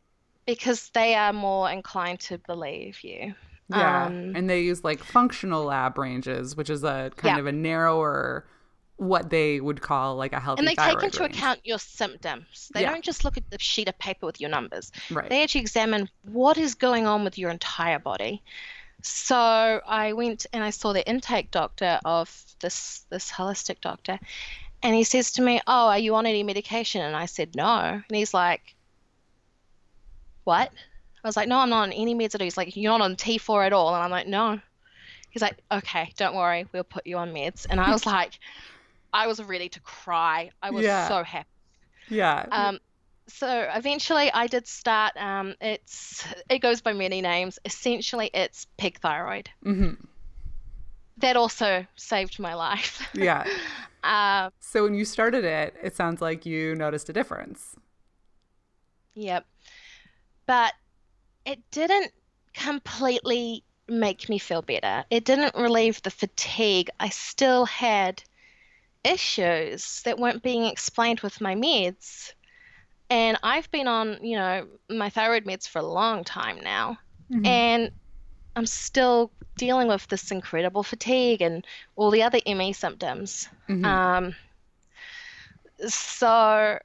[0.46, 3.34] because they are more inclined to believe you.
[3.68, 4.06] Yeah.
[4.06, 7.40] Um, and they use like functional lab ranges, which is a kind Yeah.
[7.40, 8.46] of a narrower,
[8.96, 11.36] what they would call like a healthy and they take into range.
[11.36, 12.70] account your symptoms.
[12.72, 12.92] They Yeah.
[12.92, 14.90] don't just look at the sheet of paper with your numbers.
[15.10, 15.28] Right.
[15.28, 18.42] They actually examine what is going on with your entire body.
[19.02, 19.36] So
[19.86, 24.18] I went and I saw the intake doctor of this this holistic doctor,
[24.82, 27.78] and he says to me, "Oh, are you on any medication?" And I said, "No."
[28.08, 28.74] And he's like,
[30.44, 30.72] "What?"
[31.22, 33.02] I was like, "No, I'm not on any meds at all." He's like, "You're not
[33.04, 34.60] on T4 at all?" And I'm like, "No."
[35.30, 38.38] He's like, "Okay, don't worry, we'll put you on meds." And I was like,
[39.12, 40.50] I was ready to cry.
[40.62, 41.08] I was Yeah.
[41.08, 41.48] so happy.
[42.08, 42.46] yeah.
[42.50, 42.78] Um,
[43.28, 45.16] so eventually, I did start.
[45.16, 47.58] Um, it's it goes by many names.
[47.64, 49.50] Essentially, it's pig thyroid.
[49.62, 49.94] hmm
[51.18, 53.02] That also saved my life.
[53.14, 53.44] Yeah.
[54.04, 57.76] um, So when you started it, it sounds like you noticed a difference.
[59.14, 59.46] yep.
[60.46, 60.74] But
[61.44, 62.12] it didn't
[62.54, 65.04] completely make me feel better.
[65.10, 66.90] It didn't relieve the fatigue.
[67.00, 68.22] I still had
[69.06, 72.32] issues that weren't being explained with my meds.
[73.08, 76.98] And I've been on, you know, my thyroid meds for a long time now.
[77.30, 77.46] Mhm.
[77.46, 77.90] and
[78.54, 81.66] I'm still dealing with this incredible fatigue and
[81.96, 83.48] all the other ME symptoms.
[83.68, 83.84] Mhm.
[83.84, 84.34] Um,
[85.88, 86.78] so,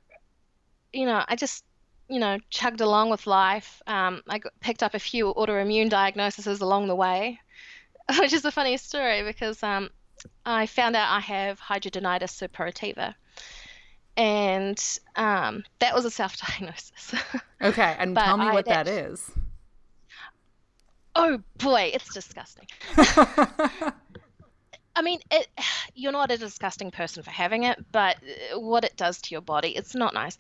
[0.92, 1.64] you know, I just,
[2.10, 3.82] you know, chugged along with life.
[3.88, 7.40] Um, I got, picked up a few autoimmune diagnoses along the way,
[8.20, 9.90] which is a funny story because um,
[10.46, 13.16] I found out I have hidradenitis suppurativa.
[14.18, 14.82] And
[15.16, 17.16] um, that was a self diagnosis.
[17.62, 17.96] okay.
[17.98, 19.32] And tell me I what that had- is.
[21.16, 22.68] oh boy, it's disgusting.
[24.94, 25.48] I mean, it,
[25.96, 28.18] you're not a disgusting person for having it, but
[28.54, 30.38] uh, what it does to your body, it's not nice.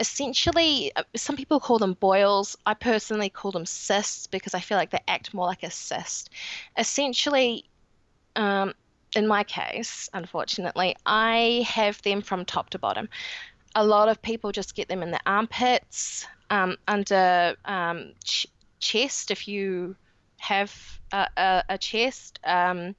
[0.00, 2.56] Essentially, uh, some people call them boils.
[2.66, 6.30] I personally call them cysts because I feel like they act more like a cyst.
[6.76, 7.64] Essentially,
[8.34, 8.74] um,
[9.14, 13.08] in my case, unfortunately, I have them from top to bottom.
[13.74, 18.46] A lot of people just get them in the armpits, um, under um, ch-
[18.80, 19.96] chest, if you
[20.38, 20.74] have
[21.12, 22.40] a, a, a chest.
[22.44, 22.94] Um,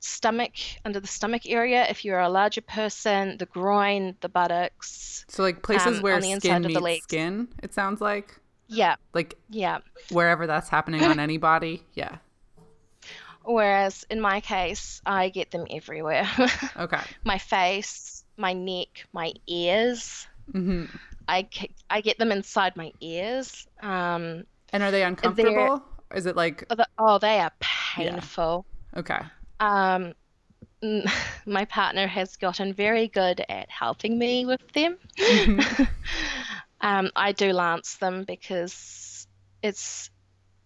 [0.00, 5.42] stomach under the stomach area if you're a larger person the groin the buttocks so
[5.42, 7.04] like places Um, where on the inside skin of the meets legs.
[7.04, 8.36] skin, it sounds like.
[8.68, 9.78] Yeah, Like yeah.
[10.08, 11.84] wherever that's happening on any body?
[11.94, 12.18] Yeah.
[13.44, 16.28] Whereas in my case, I get them everywhere.
[16.76, 17.00] Okay.
[17.24, 20.26] my face, my neck, my ears.
[20.52, 20.84] hmm
[21.28, 21.48] I,
[21.88, 23.66] I get them inside my ears.
[23.82, 25.82] Um, And are they uncomfortable?
[26.14, 28.66] Is it like oh, oh, they are painful.
[28.92, 29.00] Yeah.
[29.00, 29.20] okay?
[29.60, 30.14] Um,
[31.46, 34.96] my partner has gotten very good at helping me with them.
[35.18, 35.88] Mhm.
[36.80, 39.26] um, I do lance them because
[39.62, 40.10] it's,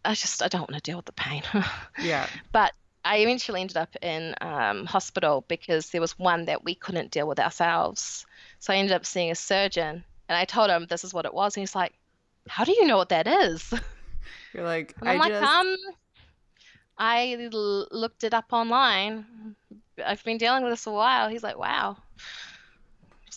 [0.07, 1.43] I just, I don't want to deal with the pain.
[2.03, 2.27] Yeah.
[2.53, 2.73] but
[3.05, 7.29] I eventually ended up in um, hospital because there was one that we couldn't deal
[7.29, 8.27] with ourselves.
[8.59, 11.33] So I ended up seeing a surgeon and I told him this is what it
[11.33, 11.57] was.
[11.57, 11.93] And he's like,
[12.49, 13.73] How do you know what that is?
[14.53, 15.77] You're like And I I'm like, just um,
[16.99, 19.55] I l- looked it up online.
[20.05, 21.29] I've been dealing with this a while.
[21.29, 21.97] He's like, wow.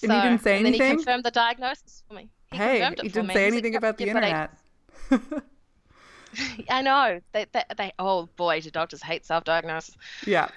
[0.02, 2.30] And he didn't say and then he confirmed the diagnosis for me.
[2.52, 4.28] He hey, confirmed it you for didn't say anything "Yep, about the you've got a-"
[4.28, 4.52] internet.
[5.12, 5.42] I
[6.82, 7.20] know.
[7.34, 9.96] They, they, they, oh boy, do doctors hate self-diagnosis.
[10.26, 10.50] yeah.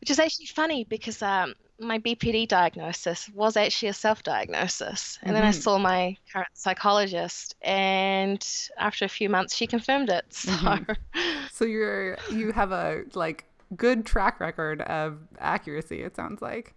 [0.00, 5.18] Which is actually funny because um, my BPD diagnosis was actually a self-diagnosis.
[5.22, 5.62] And then I Mhm.
[5.62, 8.42] saw my current psychologist, and
[8.78, 10.24] after a few months, she confirmed it.
[10.32, 10.96] So Mhm.
[11.50, 13.44] So you're you have a like
[13.76, 16.00] good track record of accuracy.
[16.02, 16.74] It sounds like.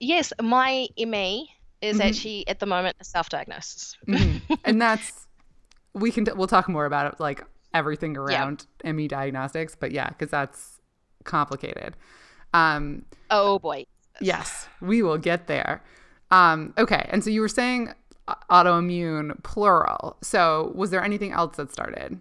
[0.00, 1.48] yes, my ME
[1.80, 2.00] is Mhm.
[2.00, 3.96] actually at the moment a self-diagnosis.
[4.06, 4.40] Mhm.
[4.64, 5.26] and that's
[5.98, 10.30] we can we'll talk more about it like everything around ME diagnostics, but yeah, because
[10.30, 10.80] that's
[11.24, 11.96] complicated.
[12.54, 13.84] Um, Oh boy.
[14.20, 15.82] yes, we will get there.
[16.30, 17.92] Um, okay, and so you were saying
[18.26, 20.16] uh, autoimmune plural.
[20.22, 22.18] So was there anything else that started?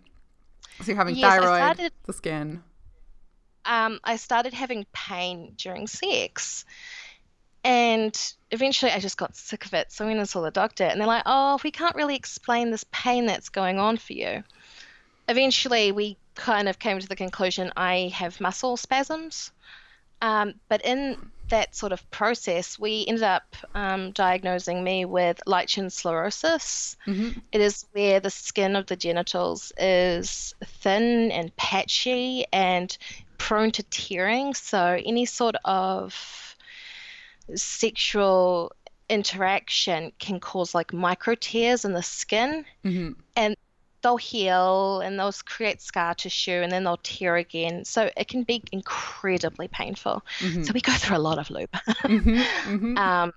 [0.81, 2.63] So you're having Yes, thyroid, started- the skin.
[3.65, 6.65] um, I started having pain during sex.
[7.67, 8.17] And
[8.49, 9.91] eventually I just got sick of it.
[9.91, 12.71] So I went and saw the doctor, and they're like, oh, we can't really explain
[12.71, 14.41] this pain that's going on for you.
[15.27, 19.51] Eventually, we kind of came to the conclusion I have muscle spasms.
[20.21, 21.17] Um, but in
[21.49, 26.95] that sort of process, we ended up um, diagnosing me with lichen sclerosus.
[27.03, 32.97] hmm It is where the skin of the genitals is thin and patchy and
[33.37, 34.53] prone to tearing.
[34.53, 36.46] So any sort of
[37.55, 38.71] sexual
[39.09, 42.65] interaction can cause like micro tears in the skin.
[42.83, 43.11] hmm
[44.03, 47.83] They'll heal and they'll create scar tissue and then they'll tear again.
[47.83, 50.23] So it can be incredibly painful.
[50.39, 51.69] hmm So we go through a lot of lube.
[52.05, 53.33] hmm hmm um,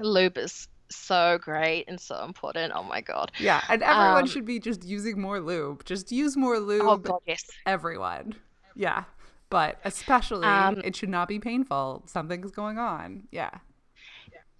[0.00, 2.72] lube is so great and so important.
[2.74, 3.30] Oh my god.
[3.38, 5.84] Yeah, and everyone Um, should be just using more lube.
[5.84, 7.44] Just use more lube, Oh god, yes.
[7.64, 8.34] everyone.
[8.74, 9.04] Yeah,
[9.50, 12.02] but especially Um, it should not be painful.
[12.06, 13.28] Something's going on.
[13.30, 13.50] Yeah.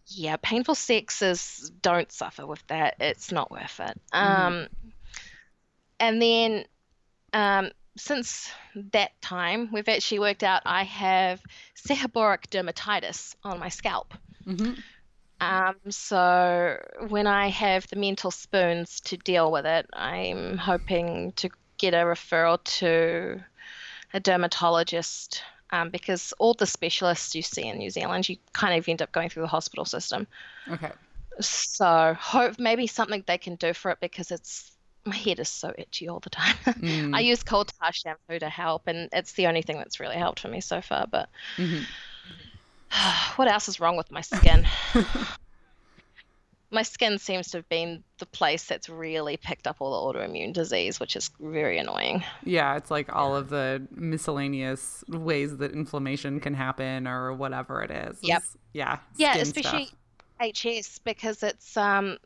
[0.06, 2.94] Yeah, painful sex is don't suffer with that.
[2.98, 4.00] It's not worth it.
[4.12, 4.68] Um,
[6.00, 6.64] and then
[7.34, 8.50] um, since
[8.92, 11.42] that time, we've actually worked out I have
[11.76, 14.14] seborrheic dermatitis on my scalp.
[14.44, 14.72] hmm
[15.40, 21.50] Um, so when I have the mental spoons to deal with it, I'm hoping to
[21.76, 23.44] get a referral to
[24.14, 28.88] a dermatologist um, because all the specialists you see in New Zealand, you kind of
[28.88, 30.26] end up going through the hospital system.
[30.70, 30.92] Okay.
[31.40, 34.72] So hope maybe something they can do for it because it's
[35.04, 36.56] my head is so itchy all the time.
[36.78, 37.12] Mm.
[37.16, 40.38] I use coal tar shampoo to help, and it's the only thing that's really helped
[40.38, 41.06] for me so far.
[41.10, 41.84] But Mhm.
[43.36, 44.64] what else is wrong with my skin?
[46.70, 50.52] my skin seems to have been the place that's really picked up all the autoimmune
[50.52, 52.22] disease, which is very annoying.
[52.44, 57.90] Yeah, it's like all of the miscellaneous ways that inflammation can happen or whatever it
[57.90, 58.18] is.
[58.22, 58.36] Yep.
[58.38, 58.98] It's- Yeah.
[59.16, 59.98] Yeah, especially stuff.
[60.40, 62.18] HS because it's um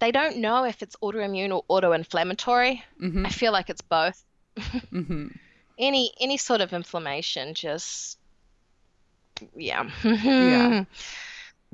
[0.00, 2.82] they don't know if it's autoimmune or auto-inflammatory.
[3.00, 3.24] Mhm.
[3.24, 4.22] I feel like it's both.
[4.92, 5.36] Mhm.
[5.78, 8.18] Any any sort of inflammation just
[9.56, 9.88] yeah.
[10.02, 10.84] Yeah.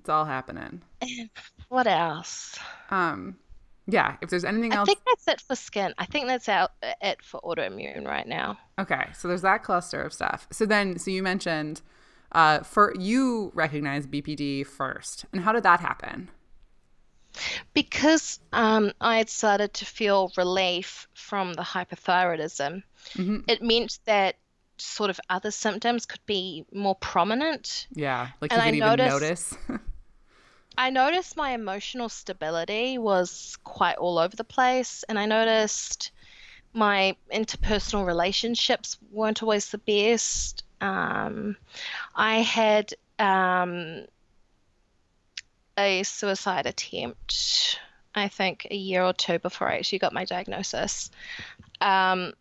[0.09, 0.81] It's all happening.
[1.69, 2.59] What else?
[2.91, 3.37] Um,
[3.87, 4.17] yeah.
[4.23, 5.93] If there's anything I else, I think that's it for skin.
[5.99, 6.71] I think that's out
[7.03, 8.57] it for autoimmune right now.
[8.79, 9.11] okay.
[9.13, 10.49] So there's that cluster of stuff.
[10.51, 11.83] So then, so you mentioned,
[12.33, 16.31] uh, for you recognize BPD first, and how did that happen?
[17.75, 22.83] Because um, I had started to feel relief from the hypothyroidism,
[23.15, 24.37] hmm it meant that
[24.79, 27.87] sort of other symptoms could be more prominent.
[27.93, 29.81] Yeah, like And you I even noticed- notice.
[30.79, 36.13] I noticed my emotional stability was quite all over the place, and I noticed
[36.73, 40.65] my interpersonal relationships weren't always the best.
[40.81, 41.57] Um,
[42.15, 44.07] I had um,
[45.77, 47.81] a suicide attempt
[48.15, 51.11] I think, a year or two before I actually got my diagnosis.
[51.81, 52.33] Um,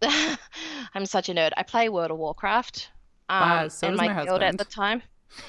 [0.02, 1.52] I'm such a nerd.
[1.56, 2.90] I play World of Warcraft.
[3.28, 5.02] Um, Wow, so and my my guild at the time.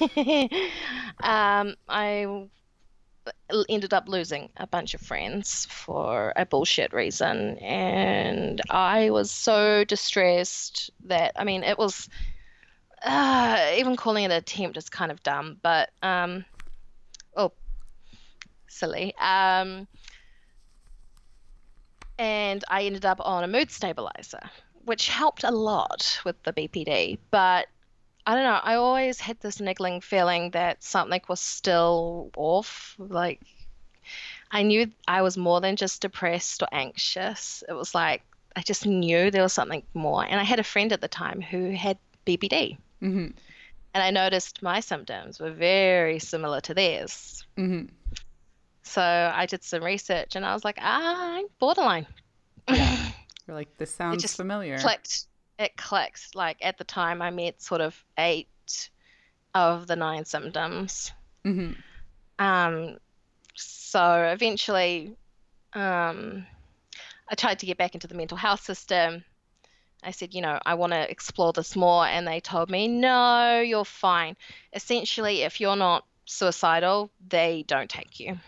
[1.22, 2.48] um, I
[3.68, 9.84] ended up losing a bunch of friends for a bullshit reason, and I was so
[9.84, 12.08] distressed that I mean, it was
[13.04, 16.44] uh, even calling it an attempt is kind of dumb, but um,
[17.36, 17.52] oh,
[18.68, 19.14] silly.
[19.20, 19.86] Um,
[22.18, 24.40] and I ended up on a mood stabilizer,
[24.84, 27.18] which helped a lot with the BPD.
[27.30, 27.66] But
[28.26, 32.94] I don't know, I always had this niggling feeling that something was still off.
[32.98, 33.40] Like,
[34.50, 37.62] I knew I was more than just depressed or anxious.
[37.68, 38.22] It was like,
[38.56, 40.24] I just knew there was something more.
[40.24, 42.78] And I had a friend at the time who had BPD.
[43.00, 43.26] hmm
[43.92, 47.44] And I noticed my symptoms were very similar to theirs.
[47.56, 47.86] hmm
[48.84, 52.06] So I did some research and I was like, ah, I'm borderline.
[52.70, 53.10] Yeah.
[53.46, 54.78] You're like, this sounds just familiar.
[54.78, 55.26] clicked.
[55.58, 56.34] It clicked.
[56.34, 58.90] Like at the time, I met sort of eight
[59.54, 61.12] of the nine symptoms.
[61.44, 61.72] hmm
[62.38, 62.98] Um,
[63.54, 65.16] so eventually,
[65.72, 66.46] um,
[67.28, 69.24] I tried to get back into the mental health system.
[70.02, 72.04] I said, you know, I want to explore this more.
[72.06, 74.36] And they told me, no, you're fine.
[74.72, 78.38] Essentially, if you're not suicidal, they don't take you.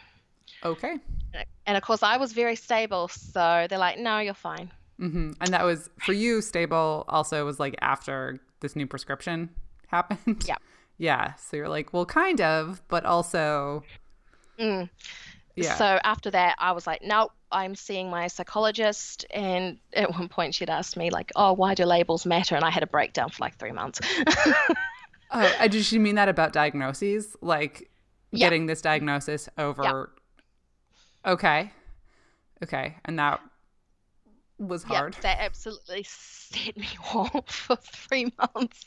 [0.65, 0.99] Okay.
[1.67, 3.09] And of course, I was very stable.
[3.09, 4.71] So they're like, no, you're fine.
[4.99, 9.51] Hmm And that was for you, stable also was like after this new prescription
[9.89, 10.45] happened.
[10.47, 10.57] Yeah.
[10.99, 11.35] Yeah.
[11.35, 13.85] So you're like, well, kind of, but also,
[14.59, 14.89] Mm.
[15.55, 15.75] yeah.
[15.77, 19.27] So after that, I was like, nope, I'm seeing my psychologist.
[19.35, 22.57] And at one point, she'd asked me, like, oh, why do labels matter?
[22.57, 24.01] And I had a breakdown for like three months.
[25.33, 27.35] Oh, uh, did she mean that about diagnoses?
[27.43, 27.91] Like
[28.31, 28.47] Yeah.
[28.47, 30.13] getting this diagnosis over.
[31.27, 31.73] Okay.
[32.63, 32.97] Okay.
[33.05, 33.41] And that
[34.59, 35.17] was yeah, hard.
[35.23, 38.85] that absolutely set me off for three months.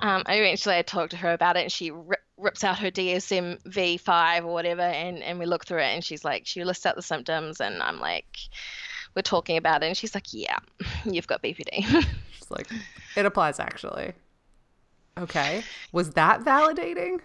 [0.00, 3.62] Um, eventually I talked to her about it, and she ri rips out her DSM
[3.62, 6.96] V5 or whatever, and, and we look through it, and she's like, she lists out
[6.96, 8.26] the symptoms, and I'm like,
[9.14, 10.58] we're talking about it, and she's like, yeah,
[11.04, 11.84] you've got BPD.
[12.32, 12.68] She's like,
[13.16, 14.12] it applies actually.
[15.18, 15.62] Okay.
[15.92, 17.20] Was that validating?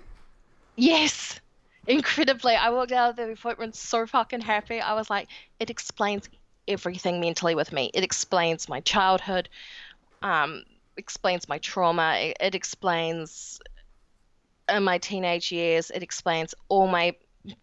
[0.76, 1.40] Yes,
[1.88, 2.56] incredibly.
[2.56, 4.80] I walked out of the appointment so fucking happy.
[4.82, 5.30] I was like,
[5.60, 6.30] it explains
[6.68, 7.92] everything mentally with me.
[7.94, 9.50] It explains my childhood,
[10.22, 10.64] um,
[10.98, 12.16] explains my trauma.
[12.18, 13.60] It, it explains
[14.70, 15.92] in my teenage years.
[15.92, 17.16] It explains all my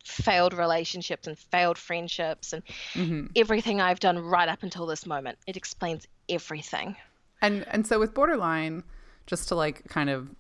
[0.05, 2.63] failed relationships and failed friendships and
[2.95, 5.39] hmm everything I've done right up until this moment.
[5.47, 6.97] It explains everything.
[7.43, 8.85] And and so with borderline,
[9.27, 10.31] just to like kind of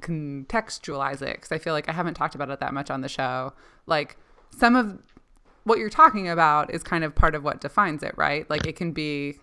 [0.00, 3.08] contextualize it, because I feel like I haven't talked about it that much on the
[3.08, 3.52] show.
[3.86, 4.16] Like
[4.56, 5.02] some of
[5.64, 8.48] what you're talking about is kind of part of what defines it, right?
[8.48, 9.36] Like it can be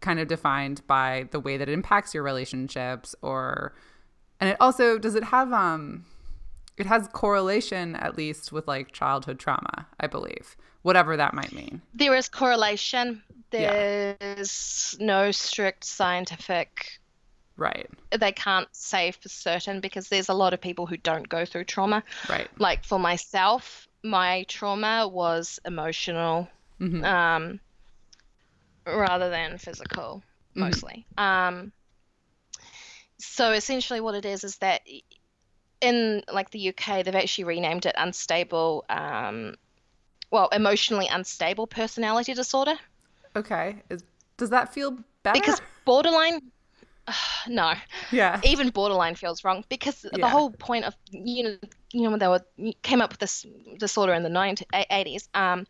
[0.00, 3.74] kind of defined by the way that it impacts your relationships, or
[4.40, 6.04] and it also does it have um
[6.76, 11.80] it has correlation at least with like childhood trauma, I believe, whatever that might mean.
[11.94, 13.22] There is correlation.
[13.52, 14.14] Yeah.
[14.18, 17.00] There's no strict scientific
[17.56, 17.88] Right,
[18.18, 21.64] they can't say for certain because there's a lot of people who don't go through
[21.64, 22.02] trauma.
[22.28, 22.48] right.
[22.58, 26.46] Like for myself, my trauma was emotional
[26.78, 27.60] hmm um,
[28.86, 30.22] rather than physical,
[30.54, 30.60] Mhm.
[30.60, 31.06] mostly.
[31.16, 31.72] Um,
[33.18, 34.82] so essentially, what it is is that
[35.80, 39.54] in like the UK, they've actually renamed it unstable, um,
[40.30, 42.74] well, emotionally unstable personality disorder
[43.36, 43.82] Okay.
[43.90, 44.04] Is,
[44.36, 45.40] does that feel better?
[45.40, 46.40] because borderline.
[47.48, 47.74] No,
[48.10, 48.40] yeah.
[48.44, 50.22] even borderline feels wrong because Yeah.
[50.22, 51.56] the whole point of you know
[51.92, 52.44] you know when they were
[52.82, 53.44] came up with this
[53.78, 55.66] disorder in the 90, 80s um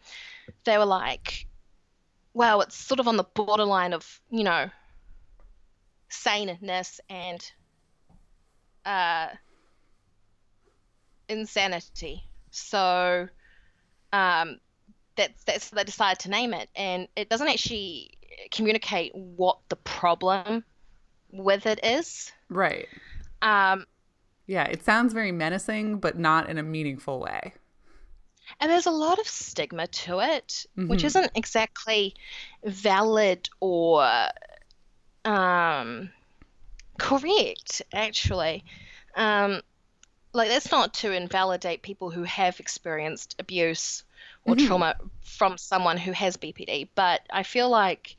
[0.64, 1.46] they were like
[2.32, 4.70] well it's sort of on the borderline of you know
[6.08, 7.50] saneness and
[8.86, 9.28] uh
[11.28, 13.26] insanity so
[14.12, 14.60] um
[15.16, 18.10] that's that's they decided to name it and it doesn't actually
[18.50, 20.64] communicate what the problem
[21.34, 22.88] with it is Right.
[23.42, 23.86] um
[24.46, 27.54] Yeah, it sounds very menacing, but not in a meaningful way.
[28.60, 31.06] And there's a lot of stigma to it, which Mhm.
[31.06, 32.14] isn't exactly
[32.62, 34.06] valid or
[35.24, 36.10] um,
[36.98, 38.64] correct, actually.
[39.16, 39.62] Um,
[40.32, 44.04] like, that's not to invalidate people who have experienced abuse
[44.44, 44.66] or Mhm.
[44.66, 48.16] trauma from someone who has BPD, but I feel like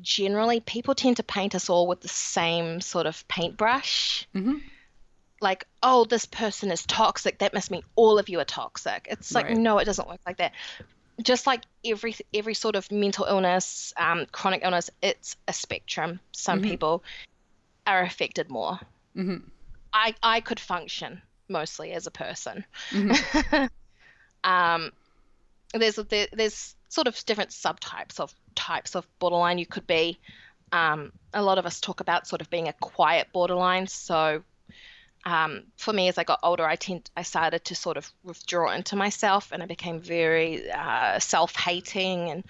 [0.00, 4.26] generally people tend to paint us all with the same sort of paintbrush.
[4.32, 4.58] hmm
[5.40, 7.40] like, oh, this person is toxic.
[7.40, 9.08] That must mean all of you are toxic.
[9.10, 9.58] It's like, Right.
[9.58, 10.52] no, it doesn't work like that.
[11.20, 16.20] Just like every every sort of mental illness, um, chronic illness, it's a spectrum.
[16.30, 16.62] Some Mhm.
[16.62, 17.04] people
[17.88, 18.78] are affected more.
[19.16, 19.38] hmm
[19.92, 22.64] I I could function mostly as a person.
[22.92, 23.68] Mhm.
[24.44, 24.92] um,
[25.74, 30.18] there's there, there's sort of different subtypes of types of borderline you could be.
[30.72, 33.86] Um, a lot of us talk about sort of being a quiet borderline.
[33.86, 34.42] So
[35.24, 38.72] um, for me, as I got older, I tend I started to sort of withdraw
[38.72, 42.44] into myself, and I became very uh, self-hating, and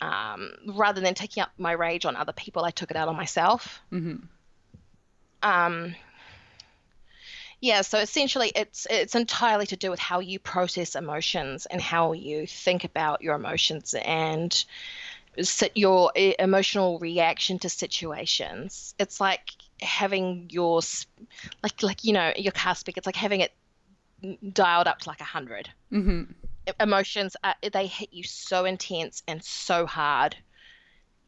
[0.00, 3.16] um, rather than taking up my rage on other people, I took it out on
[3.16, 3.80] myself.
[3.90, 4.16] hmm
[5.42, 5.96] Um,
[7.66, 12.12] yeah, so essentially, it's it's entirely to do with how you process emotions and how
[12.12, 14.64] you think about your emotions and
[15.74, 18.94] your emotional reaction to situations.
[19.00, 19.50] It's like
[19.82, 20.80] having your
[21.64, 22.98] like like you know your car speaker.
[22.98, 23.52] It's like having it
[24.52, 25.68] dialed up to like a hundred.
[25.90, 26.22] hmm
[26.80, 30.36] Emotions are, they hit you so intense and so hard,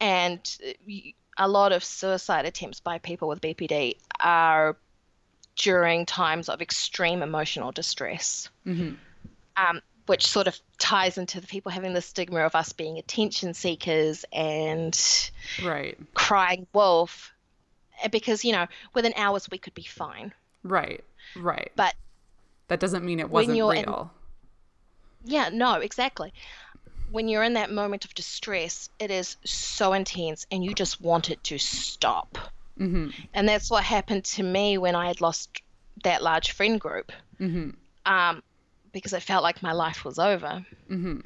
[0.00, 0.56] and
[1.36, 4.76] a lot of suicide attempts by people with BPD are
[5.58, 8.94] during times of extreme emotional distress, hmm
[9.56, 13.52] um, which sort of ties into the people having the stigma of us being attention
[13.52, 15.30] seekers and
[15.62, 15.98] Right.
[16.14, 17.32] crying wolf.
[18.02, 20.32] Uh, Because, you know, within hours we could be fine.
[20.62, 21.02] Right.
[21.36, 21.72] Right.
[21.76, 21.94] But
[22.68, 24.10] that doesn't mean it wasn't you're in- real.
[25.24, 26.32] yeah, no, exactly.
[27.10, 31.30] When you're in that moment of distress, it is so intense and you just want
[31.30, 32.38] it to stop.
[32.78, 35.62] Hmm And that's what happened to me when I had lost
[36.04, 37.12] that large friend group.
[37.38, 37.70] hmm
[38.06, 38.42] um,
[38.92, 40.64] because it felt like my life was over.
[40.88, 41.20] hmm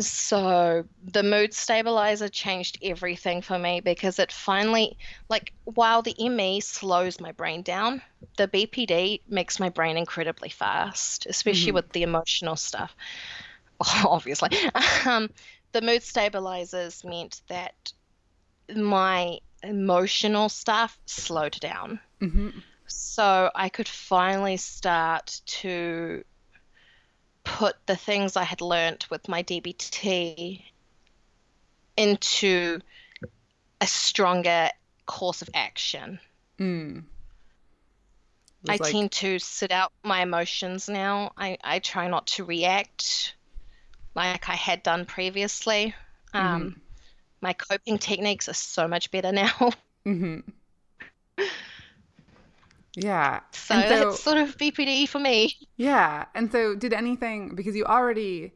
[0.00, 4.96] So the mood stabilizer changed everything for me because it finally,
[5.28, 8.02] like, while the ME slows my brain down,
[8.38, 11.74] the BPD makes my brain incredibly fast, especially Mhm.
[11.74, 12.96] with the emotional stuff.
[14.04, 14.50] Obviously.
[15.06, 15.30] Um,
[15.72, 17.92] the mood stabilizers meant that
[18.74, 22.50] my emotional stuff slowed down hmm
[22.86, 26.24] so I could finally start to
[27.44, 30.62] put the things I had learnt with my DBT
[31.96, 32.80] into
[33.80, 34.70] a stronger
[35.06, 36.20] course of action.
[36.58, 37.04] Mm.
[38.68, 41.32] I like- tend to sit out my emotions now.
[41.36, 43.34] I, I try not to react
[44.14, 45.94] like I had done previously.
[46.32, 46.80] Um,
[47.42, 49.50] My coping techniques are so much better now.
[50.04, 50.38] hmm
[52.94, 53.40] Yeah.
[53.52, 55.54] So, And so- that's sort of BPD for me.
[55.76, 56.26] Yeah.
[56.34, 58.52] And so, did anything, because you already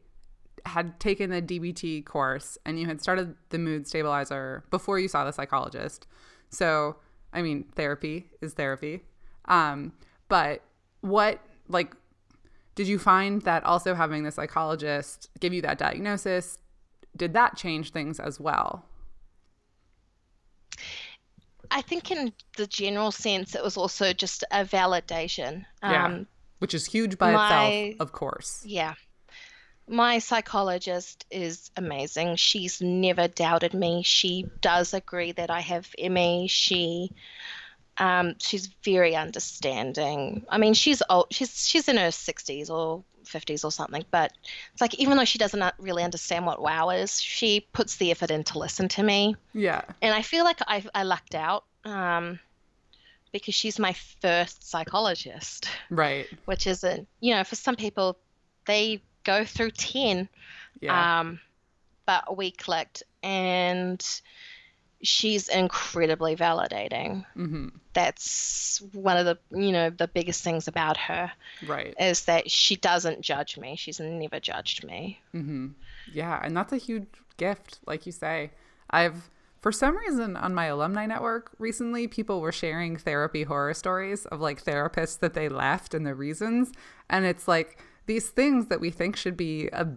[0.65, 5.23] had taken the DBT course and you had started the mood stabilizer before you saw
[5.23, 6.07] the psychologist.
[6.49, 6.97] So,
[7.33, 9.01] I mean, therapy is therapy.
[9.45, 9.93] Um,
[10.27, 10.61] but
[11.01, 11.95] what, like,
[12.75, 16.57] did you find that also having the psychologist give you that diagnosis,
[17.17, 18.85] did that change things as well?
[21.69, 25.65] I think, in the general sense, it was also just a validation.
[25.83, 26.05] Yeah.
[26.05, 26.27] Um,
[26.59, 28.63] Which is huge by my- itself, of course.
[28.65, 28.93] yeah.
[29.89, 32.35] My psychologist is amazing.
[32.35, 34.03] She's never doubted me.
[34.03, 36.47] She does agree that I have ME.
[36.49, 37.13] She,
[37.97, 40.45] um, she's very understanding.
[40.49, 41.27] I mean, she's old.
[41.31, 44.03] She's she's in her sixties or fifties or something.
[44.11, 44.31] But
[44.73, 48.31] it's like even though she doesn't really understand what WoW is, she puts the effort
[48.31, 49.35] in to listen to me.
[49.53, 49.81] Yeah.
[50.01, 52.39] and I feel like I, I lucked out um,
[53.31, 56.27] because she's my first psychologist, Right.
[56.45, 58.17] which is a you know for some people
[58.65, 60.27] they go through ten,
[60.81, 61.19] Yeah.
[61.21, 61.39] um,
[62.05, 64.03] but we clicked, and
[65.01, 67.25] she's incredibly validating.
[67.33, 71.31] hmm That's one of the you know the biggest things about her
[71.65, 71.93] Right.
[71.99, 73.75] is that she doesn't judge me.
[73.75, 75.19] She's never judged me.
[75.33, 75.67] Mm-hmm.
[76.13, 78.51] Yeah, and that's a huge gift, like you say.
[78.89, 79.29] I've,
[79.59, 84.39] for some reason, on my alumni network recently, people were sharing therapy horror stories of
[84.39, 86.71] like therapists that they left and the reasons.
[87.09, 89.87] And it's like these things that we think should be a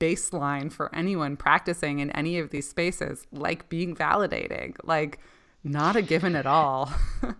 [0.00, 5.20] baseline for anyone practicing in any of these spaces, like being validating, like
[5.62, 6.92] not a given at all.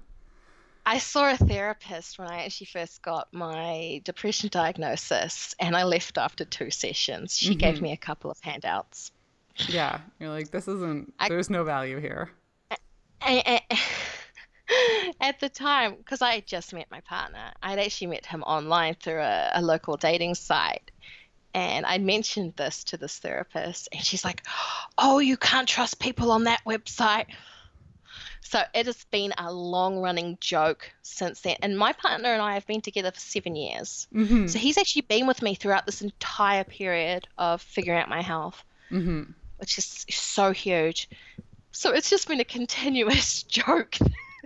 [0.86, 6.18] I saw a therapist when I actually first got my depression diagnosis, and I left
[6.18, 7.36] after two sessions.
[7.36, 7.84] She gave mm-hmm.
[7.84, 9.12] me a couple of handouts.
[9.68, 12.30] yeah, you're like, this isn't, I- there's no value here.
[13.20, 13.62] And, and-
[15.20, 18.94] at the time, because I had just met my partner, I'd actually met him online
[18.94, 20.90] through a, a local dating site.
[21.54, 24.42] And I mentioned this to this therapist, and she's like,
[24.98, 27.26] Oh, you can't trust people on that website.
[28.42, 31.56] So it has been a long running joke since then.
[31.62, 34.08] And my partner and I have been together for seven years.
[34.12, 34.46] Mm-hmm.
[34.48, 38.62] So he's actually been with me throughout this entire period of figuring out my health,
[38.90, 39.30] Mm-hmm.
[39.58, 41.08] which is so huge.
[41.70, 43.96] So it's just been a continuous joke.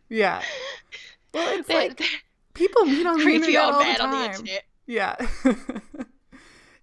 [0.08, 0.42] Yeah.
[1.32, 2.02] Well, it's that- like
[2.54, 4.64] people meet on the creepy internet old all the on the internet.
[4.86, 5.16] Yeah.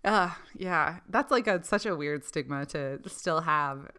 [0.04, 1.00] uh, yeah.
[1.10, 3.90] That's like a such a weird stigma to still have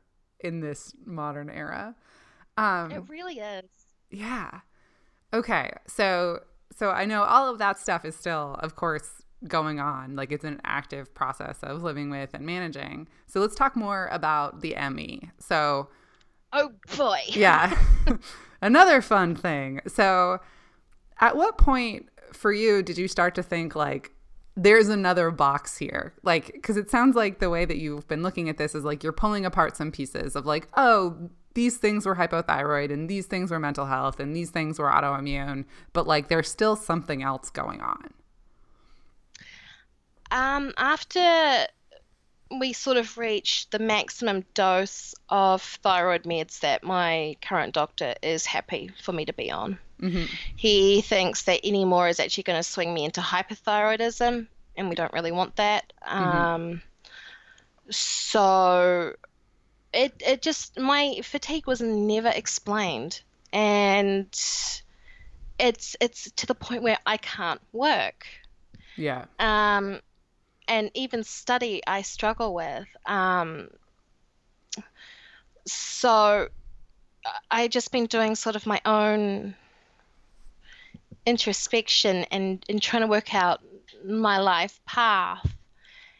[0.40, 1.94] in this modern era.
[2.56, 3.70] Um It really is.
[4.10, 4.60] yeah.
[5.32, 5.70] Okay.
[5.86, 6.40] So
[6.74, 10.14] so I know all of that stuff is still of course going on.
[10.16, 13.08] Like it's an active process of living with and managing.
[13.26, 15.30] So let's talk more about the ME.
[15.38, 15.88] So
[16.52, 17.20] Oh boy.
[17.28, 17.76] yeah.
[18.62, 19.80] Another fun thing.
[19.88, 20.38] So,
[21.20, 24.11] at what point for you did you start to think like
[24.56, 26.14] there's another box here?
[26.22, 29.02] Like cuz it sounds like the way that you've been looking at this is like
[29.02, 33.50] you're pulling apart some pieces of like, oh, these things were hypothyroid and these things
[33.50, 37.80] were mental health and these things were autoimmune, but like there's still something else going
[37.80, 38.12] on.
[40.30, 41.66] Um, after
[42.58, 48.46] we sort of reached the maximum dose of thyroid meds that my current doctor is
[48.46, 50.28] happy for me to be on, Mhm.
[50.56, 54.94] he thinks that any more is actually going to swing me into hypothyroidism, and we
[54.94, 55.92] don't really want that.
[56.04, 56.82] Um,
[57.90, 59.14] so
[59.92, 63.22] it it just my fatigue was never explained,
[63.52, 64.26] and
[65.58, 68.26] it's it's to the point where I can't work
[68.96, 69.26] Yeah.
[69.38, 70.00] um,
[70.66, 72.88] and even study I struggle with.
[73.06, 73.68] Um,
[75.66, 76.48] so
[77.50, 79.54] I just been doing sort of my own
[81.26, 83.60] introspection and, and trying to work out
[84.04, 85.46] my life path.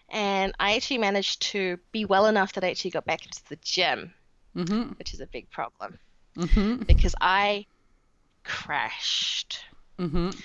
[0.08, 3.56] And I actually managed to be well enough that I actually got back into the
[3.56, 4.12] gym,
[4.54, 4.98] Mhm.
[4.98, 5.98] which is a big problem
[6.36, 6.86] Mhm.
[6.86, 7.66] because I
[8.44, 9.64] crashed
[9.98, 10.38] Mhm.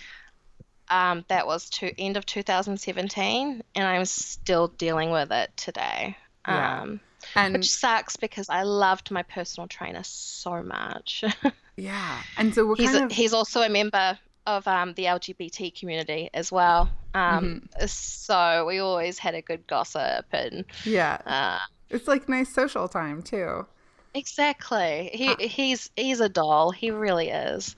[0.89, 6.15] um, that was to end of 2017, and I'm still dealing with it today.
[6.47, 6.81] Yeah.
[6.81, 7.01] Um,
[7.35, 11.25] And which sucks because I loved my personal trainer so much.
[11.75, 12.23] yeah.
[12.37, 14.17] And so what he's kind of he's also a member
[14.47, 16.89] of um, the LGBT community as well.
[17.13, 17.85] Um, Mm-hmm.
[17.87, 21.19] So we always had a good gossip and yeah.
[21.27, 23.67] uh, It's like nice social time too.
[24.15, 25.11] exactly.
[25.13, 26.71] He Uh, he's he's a doll.
[26.71, 27.75] He really is.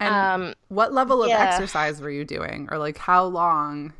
[0.00, 1.38] And Um, what level of yeah.
[1.38, 2.68] exercise were you doing?
[2.70, 3.92] Or like how long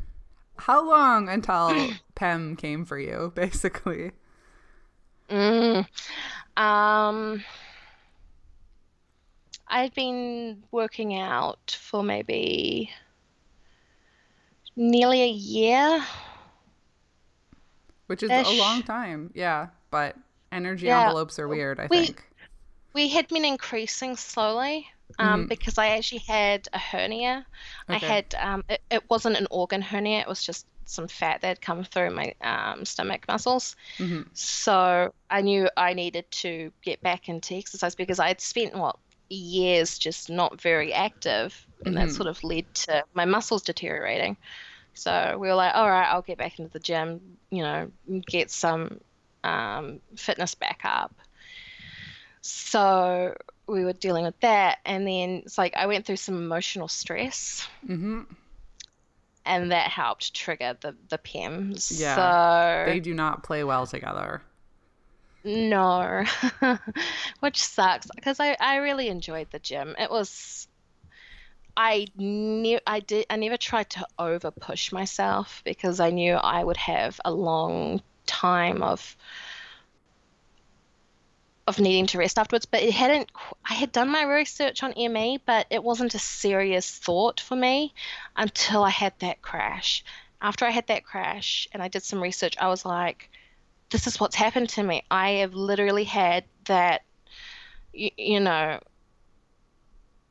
[0.59, 4.12] how long until PEM came for you, basically?
[5.30, 5.87] Mm.
[6.57, 7.45] Um,
[9.73, 12.91] I'd been working out for maybe
[14.77, 16.05] nearly a year.
[18.07, 19.31] Which is a long time.
[19.35, 19.68] Yeah.
[19.91, 20.16] But
[20.53, 21.05] energy Yeah.
[21.05, 22.23] envelopes are weird, I We- think.
[22.93, 25.49] We had been increasing slowly um, Mhm.
[25.49, 27.47] because I actually had a hernia.
[27.89, 31.49] I had, um, it, it wasn't an organ hernia, it was just some fat that
[31.49, 33.77] had come through my um, stomach muscles.
[33.99, 34.27] Mhm.
[34.37, 38.97] So I knew I needed to get back into exercise because I had spent what
[39.35, 42.16] years just not very active, and that Mhm.
[42.16, 44.37] sort of led to my muscles deteriorating.
[44.95, 47.91] So we were like, all right, I'll get back into the gym, you know,
[48.26, 49.01] get some
[49.45, 51.14] um, fitness back up.
[52.43, 53.35] So
[53.68, 57.66] we were dealing with that, and then it's like I went through some emotional stress,
[57.89, 58.26] Mhm.
[59.45, 61.91] and that helped trigger the the PEMs.
[61.99, 62.35] Yeah.
[62.85, 64.43] So They do not play well together.
[65.45, 66.24] No,
[67.40, 69.95] which sucks because I, I really enjoyed the gym.
[69.99, 70.68] It was,
[71.76, 76.62] I knew I did I never tried to over push myself because I knew I
[76.62, 79.16] would have a long time of
[81.66, 82.66] of needing to rest afterwards.
[82.66, 83.30] But it hadn't.
[83.64, 87.95] I had done my research on ME, but it wasn't a serious thought for me
[88.36, 90.05] until I had that crash.
[90.40, 93.30] After I had that crash and I did some research, I was like
[93.93, 95.05] this is what's happened to me.
[95.11, 97.03] I have literally had that,
[97.93, 98.80] you, you know,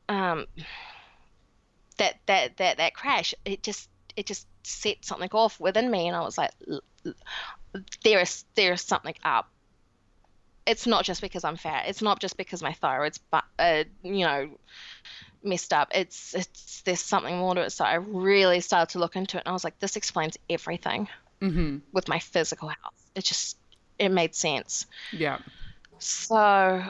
[0.08, 0.46] um,
[1.98, 3.34] that that that that crash.
[3.44, 7.14] It just it just set something off within me, and I was like, "L- l-
[8.04, 9.46] there is there is something up.
[10.66, 11.88] It's not just because I'm fat.
[11.88, 14.50] It's not just because my thyroid's but uh, you know
[15.42, 15.88] messed up.
[15.94, 17.70] It's it's there's something more to it.
[17.72, 21.08] So I really started to look into it, and I was like, this explains everything
[21.42, 21.82] Mhm.
[21.92, 23.01] with my physical health.
[23.14, 23.56] It just
[23.98, 24.86] it made sense.
[25.12, 25.38] Yeah.
[25.98, 26.82] So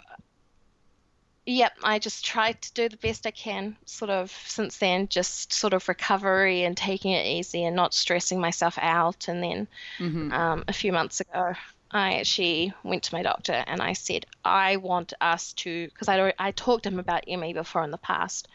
[1.44, 5.52] yep, I just tried to do the best I can sort of since then, just
[5.52, 9.68] sort of recovery and taking it easy and not stressing myself out and then
[9.98, 10.32] Mhm.
[10.32, 11.54] um, a few months ago
[11.94, 16.32] I actually went to my doctor and I said, I want us to, because I,
[16.38, 18.48] I talked to him about ME before in the past.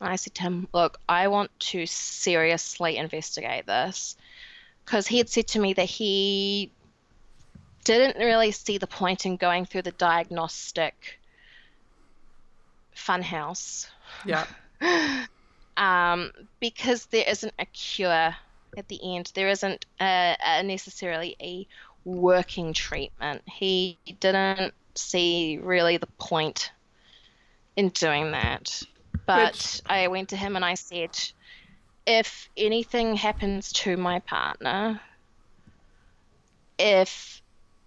[0.00, 4.16] And I said to him, Look, I want to seriously investigate this.
[4.84, 6.72] Because he had said to me that he
[7.88, 11.18] didn't really see the point in going through the diagnostic
[12.94, 13.88] funhouse.
[14.24, 14.46] Yeah.
[15.76, 18.36] um, because there isn't a cure
[18.76, 19.32] at the end.
[19.34, 21.66] There isn't a, a necessarily a
[22.04, 23.42] working treatment.
[23.46, 26.70] He didn't see really the point
[27.76, 28.82] in doing that.
[29.24, 29.82] But Which...
[29.86, 31.18] I went to him and I said,
[32.06, 35.00] if anything happens to my partner,
[36.78, 37.42] if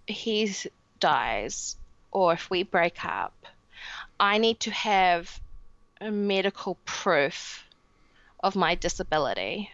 [0.06, 0.54] he
[1.00, 1.76] dies
[2.10, 3.34] or if we break up,
[4.20, 5.40] I need to have
[6.00, 7.64] a medical proof
[8.40, 9.70] of my disability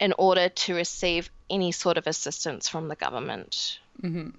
[0.00, 3.80] in order to receive any sort of assistance from the government.
[4.02, 4.30] Mm-hmm.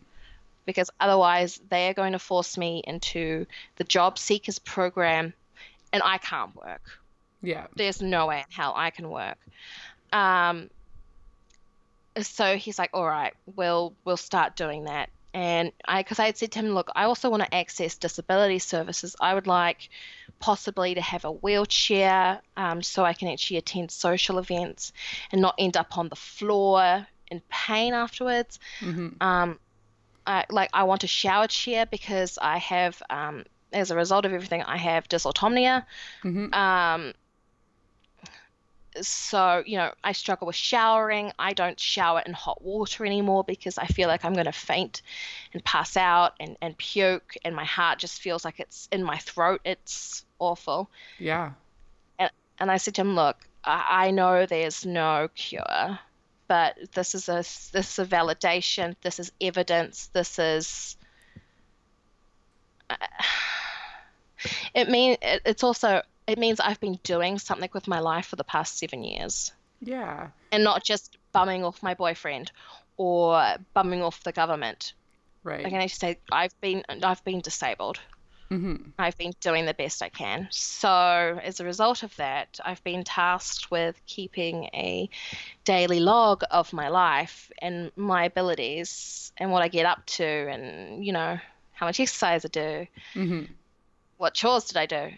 [0.65, 3.45] Because otherwise, they are going to force me into
[3.77, 5.33] the job seekers program,
[5.91, 6.81] and I can't work.
[7.41, 7.67] Yeah.
[7.75, 9.37] There's no way in hell I can work.
[10.13, 10.69] Um,
[12.22, 16.38] so he's like, all right, we'll we'll start doing that and I because I had
[16.38, 19.16] said to him, look, I also want to access disability services.
[19.22, 19.89] I would like
[20.39, 24.91] possibly to have a wheelchair um, so I can actually attend social events
[25.32, 28.60] and not end up on the floor in pain afterwards.
[28.80, 29.22] Mm-hmm.
[29.22, 29.60] Um,
[30.26, 34.34] I, like I want a shower chair because I have, um, as a result of
[34.34, 35.86] everything, I have dysautonomia.
[36.24, 36.53] Mm-hmm.
[36.53, 37.14] Um,
[39.01, 41.31] so you know i struggle with showering.
[41.37, 45.01] I don't shower in hot water anymore because i feel like i'm going to faint
[45.53, 49.17] and pass out and, and puke and my heart just feels like it's in my
[49.17, 49.61] throat.
[49.63, 50.89] It's awful.
[51.17, 51.51] Yeah.
[52.17, 55.99] And, and i said to him look I, I know there's no cure
[56.49, 58.95] but this is a this is a validation.
[59.01, 60.07] This is evidence.
[60.07, 60.97] This is
[62.89, 62.95] uh,
[64.73, 68.36] it mean it, it's also it means I've been doing something with my life for
[68.36, 69.51] the past seven years.
[69.82, 70.30] Yeah.
[70.51, 72.51] And not just bumming off my boyfriend
[72.97, 74.93] or bumming off the government.
[75.43, 75.59] Right.
[75.59, 77.99] Like I can actually say I've been I've been disabled.
[78.51, 78.89] Mm-hmm.
[78.97, 80.47] I've been doing the best I can.
[80.49, 85.07] So as a result of that, I've been tasked with keeping a
[85.65, 91.05] daily log of my life and my abilities and what I get up to, and
[91.05, 91.38] you know
[91.73, 92.88] how much exercise I do.
[93.13, 93.53] Mm-hmm
[94.20, 95.11] what chores did I do?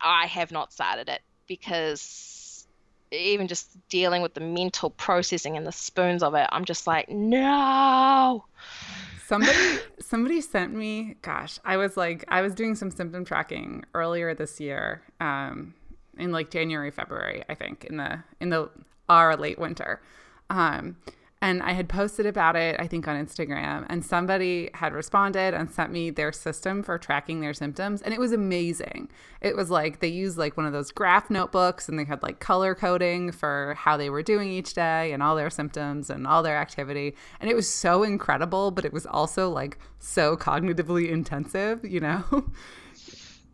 [0.00, 2.66] I have not started it because
[3.12, 7.10] even just dealing with the mental processing and the spoons of it, I'm just like,
[7.10, 8.46] no.
[9.26, 9.58] Somebody
[10.00, 14.58] somebody sent me, gosh, I was like I was doing some symptom tracking earlier this
[14.58, 15.74] year, um,
[16.16, 18.70] in like January, February, I think, in the in the
[19.10, 20.00] our late winter.
[20.48, 20.96] Um,
[21.42, 25.70] and I had posted about it, I think, on Instagram, and somebody had responded and
[25.70, 28.00] sent me their system for tracking their symptoms.
[28.00, 29.10] And it was amazing.
[29.42, 32.40] It was like they used like one of those graph notebooks and they had like
[32.40, 36.42] color coding for how they were doing each day and all their symptoms and all
[36.42, 37.14] their activity.
[37.38, 42.24] And it was so incredible, but it was also like so cognitively intensive, you know?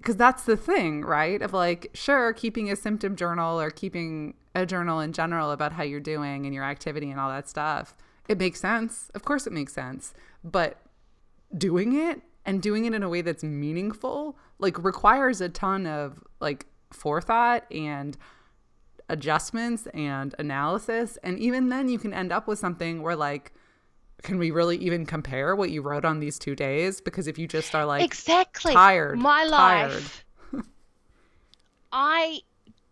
[0.03, 1.41] Because that's the thing, right?
[1.41, 5.85] Of like, sure, keeping a symptom journal or keeping a journal in general about how
[5.85, 7.97] you're doing and your activity and all that stuff,
[8.29, 9.13] it makes sense.
[9.15, 10.13] Of course, it makes sense.
[10.43, 10.81] But
[11.57, 16.21] doing it and doing it in a way that's meaningful, like, requires a ton of
[16.41, 18.19] like forethought and
[19.09, 21.17] adjustments and analysis.
[21.23, 23.53] And even then, you can end up with something where, like,
[24.23, 27.01] can we really even compare what you wrote on these two days?
[27.01, 29.93] Because if you just are like exactly tired, my tired.
[29.93, 30.25] life,
[31.93, 32.41] I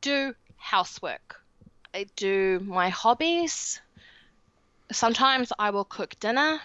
[0.01, 1.41] do housework.
[1.95, 3.81] I do my hobbies.
[4.93, 6.61] Sometimes I will cook dinner.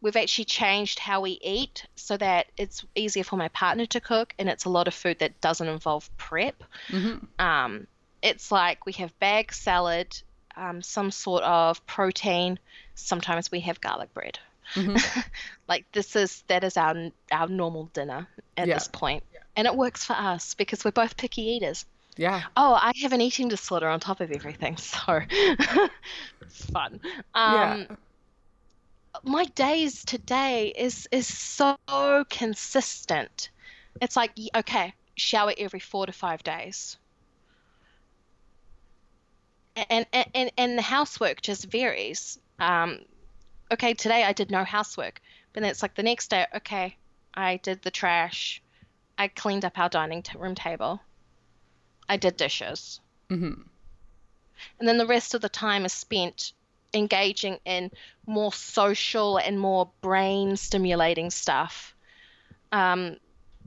[0.00, 4.34] We've actually changed how we eat so that it's easier for my partner to cook,
[4.38, 6.62] and it's a lot of food that doesn't involve prep.
[6.88, 7.24] Mm-hmm.
[7.44, 7.86] Um,
[8.22, 10.20] it's like we have bag salad,
[10.56, 12.58] um, some sort of protein.
[12.94, 14.38] Sometimes we have garlic bread.
[14.74, 14.96] Mm-hmm.
[15.68, 18.26] like this is that is our our normal dinner
[18.56, 18.74] at Yeah.
[18.74, 19.22] this point,
[19.56, 21.84] and it works for us because we're both picky eaters.
[22.16, 22.42] Yeah.
[22.56, 27.00] Oh, I have an eating disorder on top of everything, so it's fun.
[27.34, 27.86] Um, yeah.
[29.22, 31.76] my days today is is so
[32.30, 33.50] consistent.
[34.00, 36.96] It's like okay, shower every four to five days.
[39.76, 42.38] And and and, the housework just varies.
[42.60, 43.00] Um,
[43.72, 45.20] okay, today I did no housework,
[45.52, 46.46] but then it's like the next day.
[46.54, 46.96] Okay,
[47.34, 48.62] I did the trash.
[49.18, 51.00] I cleaned up our dining t- room table.
[52.08, 53.00] I did dishes.
[53.30, 53.62] Mm-hmm.
[54.78, 56.52] And then the rest of the time is spent
[56.92, 57.90] engaging in
[58.26, 61.94] more social and more brain stimulating stuff.
[62.70, 63.16] Um,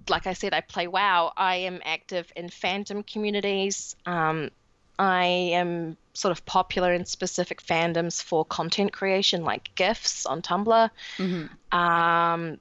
[0.09, 1.33] like I said, I play WoW.
[1.35, 3.95] I am active in fandom communities.
[4.05, 4.51] Um,
[4.99, 10.89] I am sort of popular in specific fandoms for content creation, like GIFs on Tumblr.
[11.17, 11.77] Mm-hmm.
[11.77, 12.59] Um,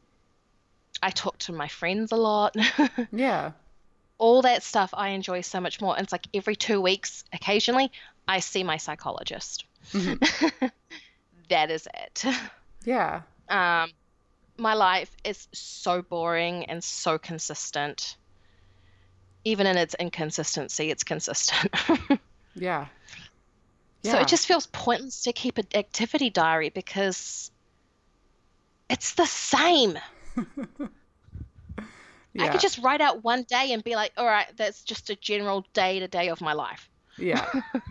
[1.03, 2.57] I talk to my friends a lot.
[3.13, 3.53] Yeah.
[4.19, 5.95] All that stuff I enjoy so much more.
[5.95, 7.93] And it's like every two weeks, occasionally,
[8.27, 9.67] I see my psychologist.
[9.93, 10.71] Mhm.
[11.51, 12.25] that is it.
[12.85, 13.23] Yeah.
[13.49, 13.91] Um,
[14.57, 18.17] my life is so boring and so consistent.
[19.45, 21.75] Even in its inconsistency, it's consistent.
[22.57, 22.87] Yeah.
[24.05, 27.51] So it just feels pointless to keep an activity diary because
[28.89, 29.99] it's the same.
[32.39, 35.17] I could just write out one day and be like, all right, that's just a
[35.17, 36.89] general day to day of my life.
[37.19, 37.47] Yeah.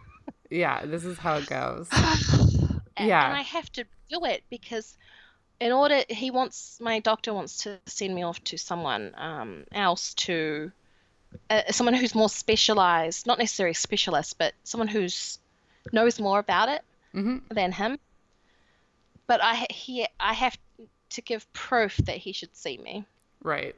[0.49, 0.85] yeah.
[0.85, 1.89] This is how it goes.
[1.91, 3.25] A- Yeah.
[3.25, 4.95] And I have to do it because
[5.59, 10.13] in order, he wants, my doctor wants to send me off to someone um, else
[10.13, 10.71] to,
[11.49, 15.39] uh, someone who's more specialized, not necessarily specialist, but someone who's
[15.91, 16.81] knows more about it
[17.13, 17.97] hmm than him.
[19.27, 20.57] But I he I have
[21.11, 23.05] to give proof that he should see me.
[23.43, 23.75] Right.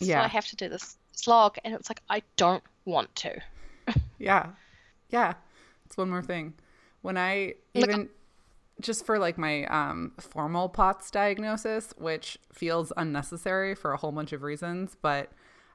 [0.00, 0.22] So Yeah.
[0.22, 3.40] I have to do this slog, and it's like I don't want to.
[4.18, 4.50] Yeah.
[5.10, 5.34] Yeah.
[5.86, 6.54] It's one more thing.
[7.02, 8.08] When I Look- even
[8.80, 14.32] just for like my um formal POTS diagnosis, which feels unnecessary for a whole bunch
[14.32, 15.30] of reasons, but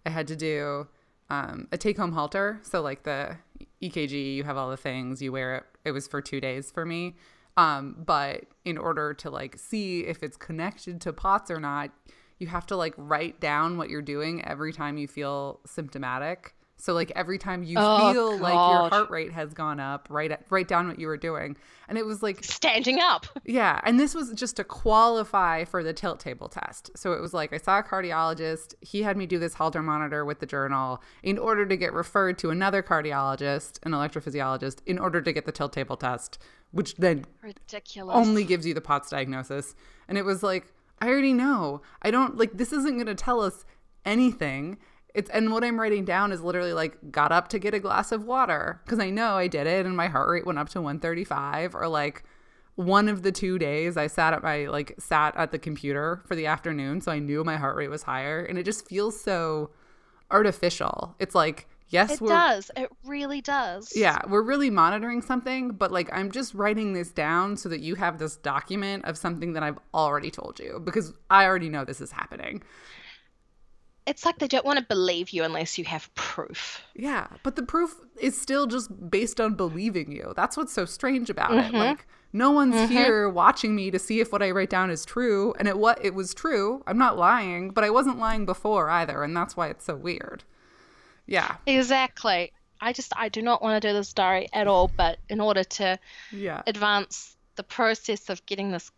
[0.06, 0.88] I had to do
[1.30, 2.60] um, a take home Holter.
[2.64, 3.38] So like the
[3.82, 5.64] EKG, you have all the things, you wear it.
[5.86, 7.16] It was for two days for me.
[7.56, 11.92] Um, but in order to like see if it's connected to POTS or not,
[12.40, 16.56] you have to like write down what you're doing every time you feel symptomatic.
[16.84, 20.38] So like every time you Oh, feel like your heart rate has gone up, write
[20.50, 21.56] write down what you were doing.
[21.88, 23.26] And it was like Standing up.
[23.46, 26.92] yeah, and this was just to qualify for the tilt table test.
[26.98, 28.74] So it was like I saw a cardiologist.
[28.82, 32.38] He had me do this Holter monitor with the journal in order to get referred
[32.40, 36.38] to another cardiologist, an electrophysiologist, in order to get the tilt table test,
[36.72, 38.14] which then Ridiculous.
[38.14, 39.74] only gives you the POTS diagnosis.
[40.10, 40.66] And it was like,
[41.00, 41.82] I already know.
[42.02, 43.64] I don't like this isn't going to tell us
[44.04, 44.80] anything.
[45.14, 48.12] It's and what I'm writing down is literally like got up to get a glass
[48.12, 50.82] of water because I know I did it and my heart rate went up to
[50.82, 52.24] 135 or like
[52.76, 56.36] one of the two days I sat at my like sat at the computer for
[56.36, 59.70] the afternoon so I knew my heart rate was higher and it just feels so
[60.32, 61.16] artificial.
[61.20, 62.72] It's like yes it does.
[62.76, 63.96] It really does.
[63.96, 67.94] yeah, we're really monitoring something, but like I'm just writing this down so that you
[67.96, 72.02] have this document of something that I've already told you because I already know this
[72.02, 72.64] is happening.
[74.06, 76.82] It's like they don't want to believe you unless you have proof.
[76.94, 80.34] Yeah, but the proof is still just based on believing you.
[80.36, 81.66] That's what's so strange about it.
[81.66, 81.78] Mm-hmm.
[81.78, 82.92] Like no one's mm-hmm.
[82.92, 86.04] here watching me to see if what I write down is true, and it what
[86.04, 86.84] it was true.
[86.88, 90.44] I'm not lying, but I wasn't lying before either, and that's why it's so weird.
[91.26, 91.56] Yeah.
[91.66, 92.52] Exactly.
[92.82, 95.64] I just I do not want to do this diary at all, but in order
[95.64, 96.00] to
[96.32, 96.64] Yeah.
[96.68, 98.92] advance the process of getting this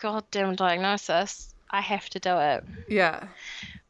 [0.00, 2.64] goddamn diagnosis, I have to do it.
[2.88, 3.28] Yeah.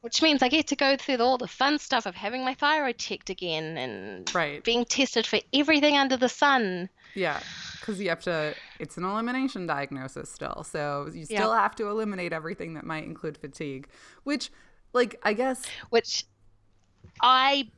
[0.06, 2.96] Which means I get to go through all the fun stuff of having my thyroid
[2.96, 4.62] checked again and Right.
[4.62, 6.88] being tested for everything under the sun.
[7.16, 7.40] Yeah,
[7.80, 8.54] because you have to.
[8.78, 11.40] It's an elimination diagnosis still, so you Yeah.
[11.40, 13.88] still have to eliminate everything that might include fatigue.
[14.22, 14.52] Which,
[14.92, 16.24] like, I guess, Which
[17.20, 17.68] I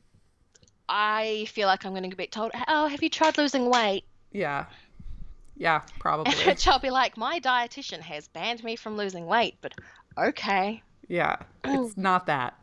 [0.87, 4.67] I feel like I'm going to get told, "Oh, have you tried losing weight?" yeah,
[5.57, 9.73] yeah, probably, Which I'll be like, "My dietitian has banned me from losing weight," but
[10.15, 10.83] okay.
[11.09, 11.35] Yeah.
[11.65, 12.57] It's not that.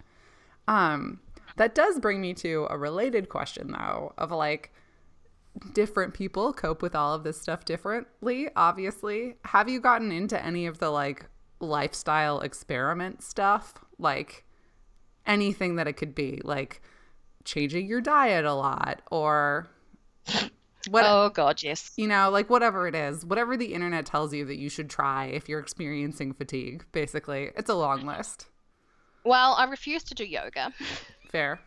[0.66, 1.20] Um,
[1.56, 4.72] that does bring me to a related question though, of like,
[5.74, 8.48] different people cope with all of this stuff differently.
[8.56, 11.26] Obviously, have you gotten into any of the like
[11.60, 14.44] lifestyle experiment stuff, like?
[15.26, 16.80] anything that it could be, like
[17.44, 19.68] changing your diet a lot or
[20.88, 21.92] what Oh god, yes.
[21.96, 25.26] you know, like whatever it is, whatever the internet tells you that you should try
[25.26, 27.50] if you're experiencing fatigue, basically.
[27.56, 28.46] It's a long list.
[29.24, 30.72] Well, I refuse to do yoga.
[31.30, 31.60] Fair.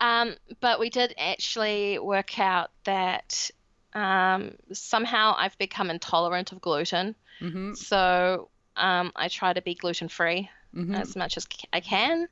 [0.00, 3.50] Um, but we did actually work out that
[3.94, 7.14] um, somehow I've become intolerant of gluten.
[7.38, 12.28] hmm So um, I try to be gluten free hmm as much as I can,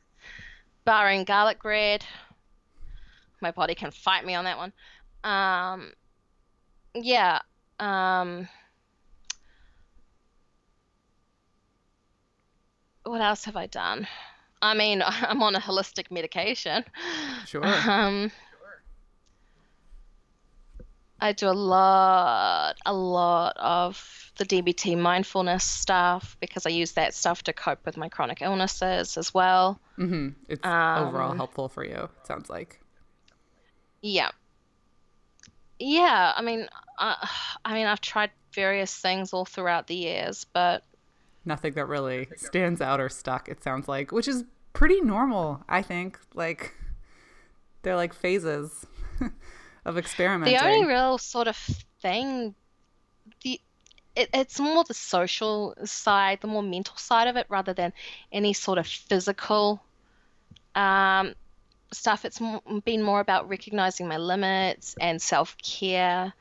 [0.84, 2.04] barring garlic bread.
[3.40, 4.72] My body can fight me on that one.
[5.24, 5.92] Um,
[6.94, 7.40] yeah.
[7.80, 8.48] Um,
[13.04, 14.06] what else have I done?
[14.62, 16.84] I mean, I'm on a holistic medication.
[17.46, 17.64] Sure.
[17.64, 18.82] Um, sure.
[21.20, 27.14] I do a lot, a lot of the DBT mindfulness stuff because I use that
[27.14, 29.80] stuff to cope with my chronic illnesses as well.
[29.98, 30.30] Mm-hmm.
[30.48, 32.80] It's um, overall helpful for you, it sounds like.
[34.04, 34.32] Yeah.
[35.78, 37.14] Yeah, I mean, uh,
[37.64, 40.84] I mean, I've tried various things all throughout the years, but
[41.46, 43.48] nothing that really stands out or stuck.
[43.48, 44.44] It sounds like, which is
[44.74, 46.18] pretty normal, I think.
[46.34, 46.74] Like
[47.80, 48.84] they're like phases
[49.86, 50.54] of experimenting.
[50.54, 51.56] The only real sort of
[52.02, 52.54] thing,
[53.42, 53.58] the
[54.14, 57.94] it, it's more the social side, the more mental side of it, rather than
[58.30, 59.82] any sort of physical
[60.74, 61.34] um,
[61.92, 62.24] stuff.
[62.24, 62.40] It's
[62.84, 66.32] been more about recognizing my limits and self care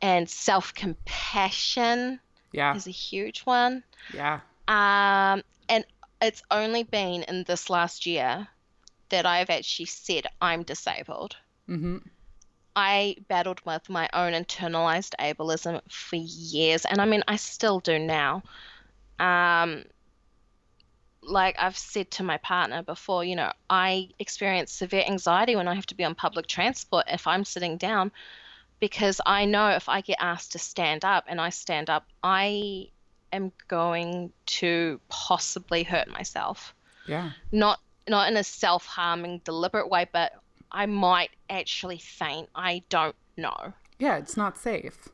[0.00, 2.20] and self compassion.
[2.52, 3.84] Yeah, is a huge one.
[4.14, 4.40] Yeah.
[4.66, 5.84] Um, and
[6.20, 8.48] it's only been in this last year
[9.10, 11.36] that I've actually said I'm disabled.
[11.68, 11.98] Mm-hmm.
[12.74, 17.98] I battled with my own internalized ableism for years, and I mean, I still do
[17.98, 18.42] now.
[19.18, 19.84] Um,
[21.22, 25.74] like I've said to my partner before, you know, I experience severe anxiety when I
[25.74, 28.10] have to be on public transport if I'm sitting down
[28.80, 32.88] because I know if I get asked to stand up and I stand up, I
[33.32, 36.74] am going to possibly hurt myself.
[37.06, 37.32] Yeah.
[37.52, 40.32] Not not in a self-harming deliberate way, but
[40.72, 42.48] I might actually faint.
[42.54, 43.72] I don't know.
[43.98, 45.08] Yeah, it's not safe.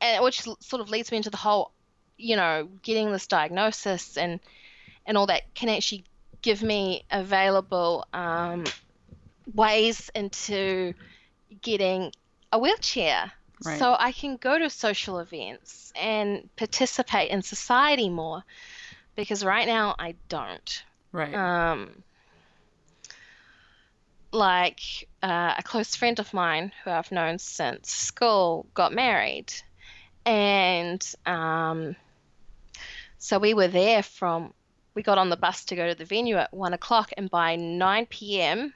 [0.00, 1.70] And which sort of leads me into the whole,
[2.16, 4.40] you know, getting this diagnosis and
[5.06, 6.04] and all that can actually
[6.42, 8.64] give me available um,
[9.54, 10.94] ways into
[11.60, 12.12] getting
[12.52, 13.32] a wheelchair.
[13.64, 13.78] Right.
[13.78, 18.42] So I can go to social events and participate in society more
[19.14, 20.82] because right now I don't.
[21.12, 21.34] Right.
[21.34, 22.02] Um,
[24.32, 24.80] like
[25.22, 29.52] uh, a close friend of mine who I've known since school got married,
[30.24, 31.96] and um,
[33.18, 34.54] so we were there from.
[34.94, 37.56] We got on the bus to go to the venue at one o'clock, and by
[37.56, 38.74] 9 p.m.,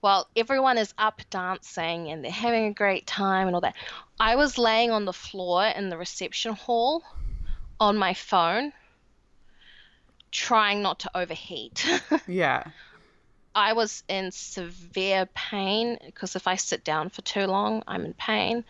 [0.00, 3.74] while everyone is up dancing and they're having a great time and all that,
[4.20, 7.02] I was laying on the floor in the reception hall
[7.80, 8.72] on my phone
[10.30, 11.84] trying not to overheat.
[12.26, 12.64] yeah.
[13.54, 18.14] I was in severe pain because if I sit down for too long, I'm in
[18.14, 18.64] pain.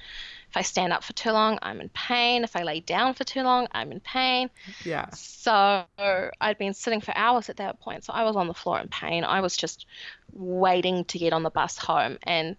[0.50, 2.42] If I stand up for too long, I'm in pain.
[2.42, 4.48] If I lay down for too long, I'm in pain.
[4.84, 5.10] Yeah.
[5.10, 8.04] So I'd been sitting for hours at that point.
[8.04, 9.24] So I was on the floor in pain.
[9.24, 9.84] I was just
[10.32, 12.18] waiting to get on the bus home.
[12.22, 12.56] And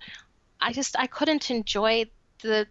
[0.62, 2.06] I just, I couldn't enjoy
[2.44, 2.68] the,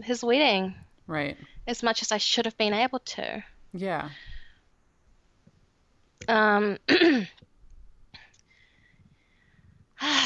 [0.00, 0.76] his wedding.
[1.08, 1.36] Right.
[1.66, 3.42] As much as I should have been able to.
[3.72, 4.10] Yeah.
[6.28, 6.78] Um,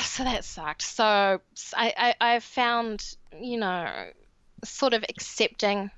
[0.03, 0.83] so that sucked.
[0.83, 1.41] So I,
[1.74, 4.11] I, I found, you know,
[4.64, 5.90] sort of accepting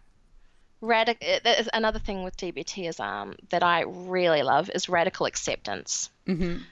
[0.80, 1.26] radical.
[1.72, 6.10] Another thing with DBT is um that I really love is radical acceptance.
[6.26, 6.62] Mm-hmm.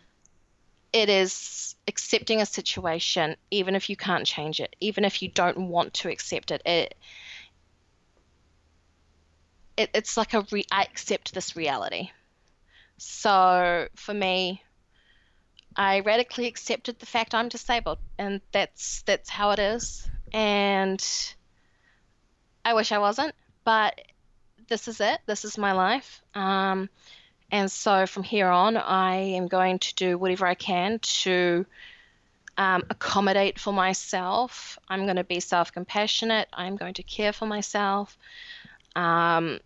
[0.92, 5.68] It is accepting a situation even if you can't change it, even if you don't
[5.68, 6.62] want to accept it.
[6.64, 6.94] It,
[9.76, 12.10] it it's like a re- I accept this reality.
[12.98, 14.62] So for me,
[15.76, 20.08] I radically accepted the fact I'm disabled, and that's that's how it is.
[20.32, 21.04] And
[22.64, 23.34] I wish I wasn't,
[23.64, 24.00] but
[24.68, 25.20] this is it.
[25.26, 26.22] This is my life.
[26.34, 26.88] Um,
[27.50, 31.64] and so from here on, I am going to do whatever I can to
[32.58, 34.78] um, accommodate for myself.
[34.88, 36.48] I'm going to be self compassionate.
[36.52, 38.18] I'm going to care for myself.
[38.94, 39.60] Um,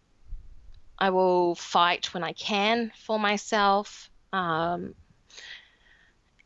[0.99, 4.11] I will fight when I can for myself.
[4.33, 4.95] Um,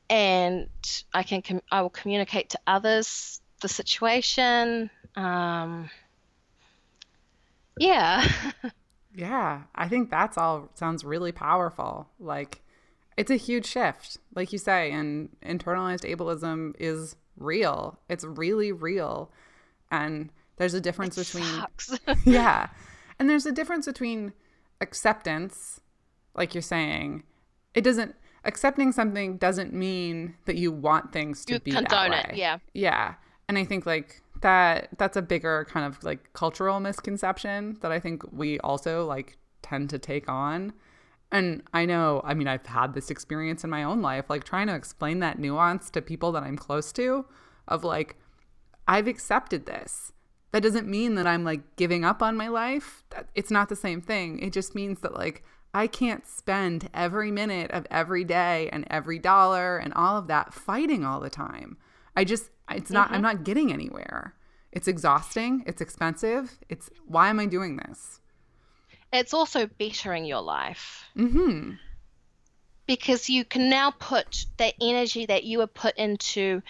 [0.09, 0.69] and
[1.13, 4.89] I can com- I will communicate to others the situation.
[5.17, 5.91] Um,
[7.79, 8.27] yeah.
[9.14, 12.09] yeah, I think that's all sounds really powerful.
[12.18, 12.62] Like
[13.16, 17.99] it's a huge shift, like you say, and internalized ableism is real.
[18.09, 19.31] It's really real.
[19.91, 21.64] And there's a difference it between
[22.24, 22.68] Yeah.
[23.18, 24.33] And there's a difference between
[24.81, 25.81] acceptance,
[26.35, 27.22] like you're saying,
[27.74, 28.14] it doesn't
[28.45, 32.33] accepting something doesn't mean that you want things to you be condone that way.
[32.33, 32.37] it.
[32.37, 32.59] Yeah.
[32.74, 33.14] Yeah.
[33.49, 38.01] And I think like that that's a bigger kind of like cultural misconception that I
[38.01, 40.72] think we also like tend to take on.
[41.32, 44.68] And I know, I mean, I've had this experience in my own life, like trying
[44.68, 47.26] to explain that nuance to people that I'm close to
[47.66, 48.16] of like,
[48.87, 50.12] I've accepted this
[50.53, 53.05] that doesn't mean that I'm like giving up on my life.
[53.34, 54.39] It's not the same thing.
[54.39, 59.18] It just means that like I can't spend every minute of every day and every
[59.18, 61.76] dollar and all of that fighting all the time.
[62.16, 63.14] I just it's not mm-hmm.
[63.17, 64.35] I'm not getting anywhere.
[64.73, 66.59] It's exhausting, it's expensive.
[66.69, 68.21] It's why am I doing this?
[69.12, 71.05] It's also bettering your life.
[71.17, 71.79] Mhm.
[72.87, 76.62] because you can now put that energy that you were put into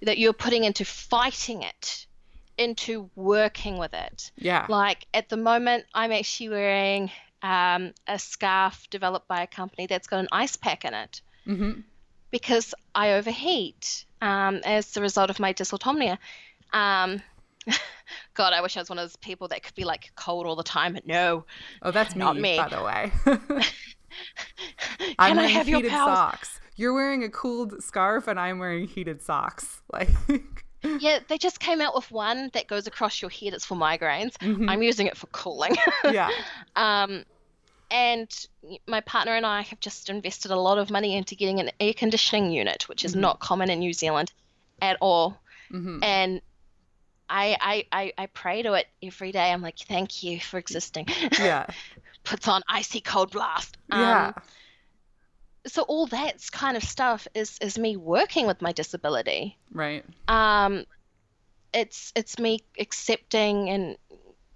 [0.00, 2.06] that you're putting into fighting it
[2.56, 4.64] into working with it Yeah.
[4.70, 7.10] like at the moment i'm actually wearing
[7.42, 11.82] um, a scarf developed by a company that's got an ice pack in it Mhm.
[12.30, 16.18] Because i overheat um, as the result of my dysautonomia
[16.72, 17.20] um,
[18.34, 20.56] god i wish i was one of those people that could be like cold all
[20.56, 21.44] the time but no
[21.82, 22.56] Oh, that's me, Not me.
[22.56, 23.12] by the way.
[24.98, 26.60] can I'm i have your powers socks.
[26.76, 29.82] You're wearing a cooled scarf and I'm wearing heated socks.
[29.92, 30.08] Like
[31.00, 33.52] Yeah, they just came out with one that goes across your head.
[33.52, 34.36] It's for migraines.
[34.38, 34.68] Mhm.
[34.70, 35.74] I'm using it for cooling.
[36.04, 36.30] yeah.
[36.76, 37.24] um,
[37.90, 38.28] and
[38.86, 41.94] my partner and I have just invested a lot of money into getting an air
[41.94, 43.20] conditioning unit, which is Mhm.
[43.20, 44.32] not common in New Zealand
[44.82, 45.40] at all.
[45.70, 46.02] Mhm.
[46.02, 46.42] And
[47.30, 49.50] I, I, I, I pray to it every day.
[49.52, 51.06] I'm like, thank you for existing.
[51.38, 51.66] Yeah.
[52.24, 53.76] Puts on icy cold blast.
[53.90, 54.32] Um, Yeah.
[55.66, 59.58] So all that kind of stuff is is me working with my disability.
[59.72, 60.04] Right.
[60.28, 60.84] um,
[61.74, 63.98] it's it's me accepting and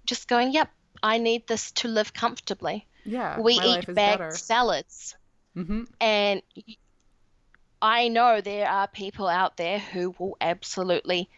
[0.07, 0.70] just going, yep,
[1.03, 2.87] I need this to live comfortably.
[3.05, 3.40] Yeah.
[3.40, 4.30] we eat bagged better.
[4.32, 5.16] salads,
[5.57, 5.88] Mhm.
[6.00, 6.42] and
[7.80, 11.28] I know there are people out there who will absolutely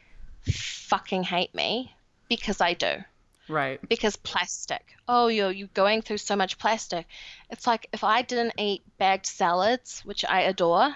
[0.43, 1.95] fucking hate me
[2.29, 3.03] because I do.
[3.49, 3.81] Right.
[3.89, 4.95] Because plastic.
[5.09, 7.07] Oh, you're you going through so much plastic.
[7.51, 10.95] It's like if I didn't eat bagged salads, which I adore,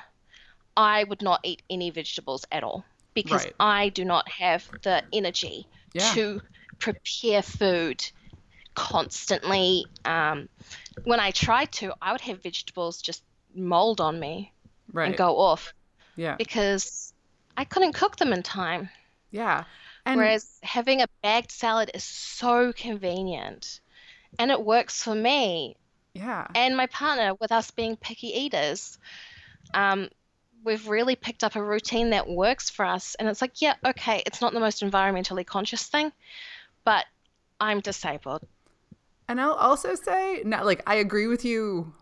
[0.76, 3.54] I would not eat any vegetables at all because Right.
[3.60, 6.12] I do not have the energy Yeah.
[6.14, 6.40] to
[6.78, 8.08] prepare food
[8.78, 9.84] constantly.
[10.04, 10.48] Um,
[11.04, 13.24] when I tried to, I would have vegetables just
[13.54, 14.52] mold on me
[14.92, 15.08] Right.
[15.08, 15.74] and go off
[16.16, 16.36] Yeah.
[16.36, 17.12] because
[17.56, 18.88] I couldn't cook them in time.
[19.32, 19.64] Yeah.
[20.06, 23.80] And Whereas having a bagged salad is so convenient
[24.38, 25.76] and it works for me
[26.14, 26.46] yeah.
[26.54, 28.96] and my partner with us being picky eaters.
[29.74, 30.08] Um,
[30.64, 33.16] we've really picked up a routine that works for us.
[33.16, 36.12] And it's like, yeah, okay, it's not the most environmentally conscious thing,
[36.84, 37.04] but
[37.60, 38.46] I'm disabled.
[39.28, 41.92] And I'll also say, no, like, I agree with you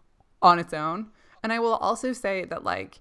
[0.41, 1.09] on its own.
[1.43, 3.01] And I will also say that, like,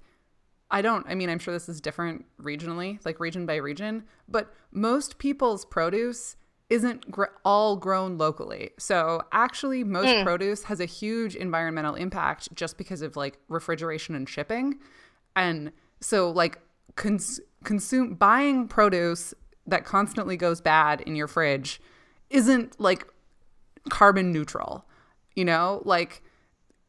[0.72, 4.54] I don't, I mean, I'm sure this is different regionally, like region by region, but
[4.72, 6.36] most people's produce
[6.70, 8.72] isn't gr- all grown locally.
[8.80, 10.24] So actually, most hmm.
[10.24, 14.80] produce has a huge environmental impact just because of like refrigeration and shipping.
[15.36, 15.72] And
[16.02, 16.60] so, like,
[16.96, 19.34] cons- consume buying produce
[19.68, 21.80] that constantly goes bad in your fridge
[22.30, 23.06] isn't like
[23.90, 24.86] carbon neutral.
[25.36, 26.24] You know, like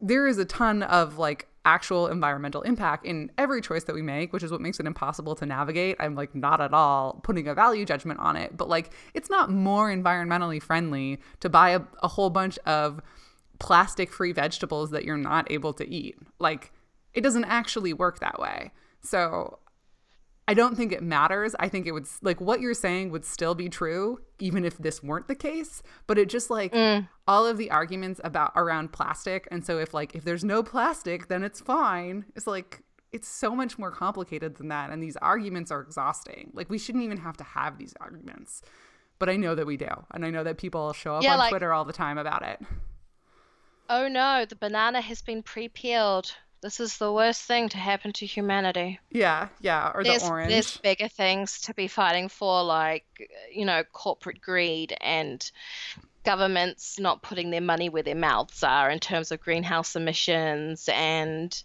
[0.01, 4.33] there is a ton of like actual environmental impact in every choice that we make,
[4.33, 5.97] which is what makes it impossible to navigate.
[5.99, 9.51] I'm like not at all putting a value judgment on it, but like it's not
[9.51, 13.01] more environmentally friendly to buy a, a whole bunch of
[13.59, 16.17] plastic free vegetables that you're not able to eat.
[16.39, 16.73] Like
[17.15, 18.71] it doesn't actually work that way.
[19.01, 19.59] So
[20.49, 21.57] I don't think it matters.
[21.59, 25.03] I think it would like what you're saying would still be true even if this
[25.03, 27.09] weren't the case, but it just like mm.
[27.27, 31.29] all of the arguments about around plastic and so if like if there's no plastic
[31.29, 32.25] then it's fine.
[32.37, 32.83] It's like
[33.13, 36.53] it's so much more complicated than that and these arguments are exhausting.
[36.55, 38.63] Like we shouldn't even have to have these arguments.
[39.19, 39.89] But I know that we do.
[40.13, 42.43] And I know that people show up Yeah, on like- Twitter all the time about
[42.43, 42.61] it.
[43.89, 46.35] Oh no, the banana has been pre peeled.
[46.67, 48.99] This is the worst thing to happen to humanity.
[49.12, 50.51] Yeah, yeah, or there's, the orange.
[50.51, 53.05] there's bigger things to be fighting for, like,
[53.53, 55.49] you know, corporate greed and
[56.25, 61.62] governments not putting their money where their mouths are in terms of greenhouse emissions and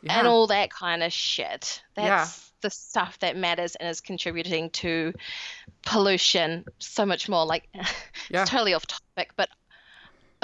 [0.00, 0.16] yeah.
[0.20, 1.82] and all that kind of shit.
[1.96, 2.18] Yeah.
[2.18, 5.12] That's the stuff that matters and is contributing to
[5.84, 7.44] pollution so much more.
[7.44, 7.66] Like,
[8.30, 8.42] Yeah.
[8.42, 9.48] it's totally off topic, but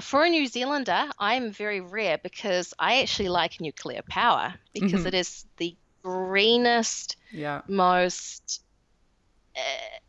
[0.01, 5.07] for a New Zealander, I'm very rare because I actually like nuclear power because Mhm.
[5.07, 7.63] it is the greenest, yeah.
[7.69, 8.63] most
[9.57, 9.61] uh,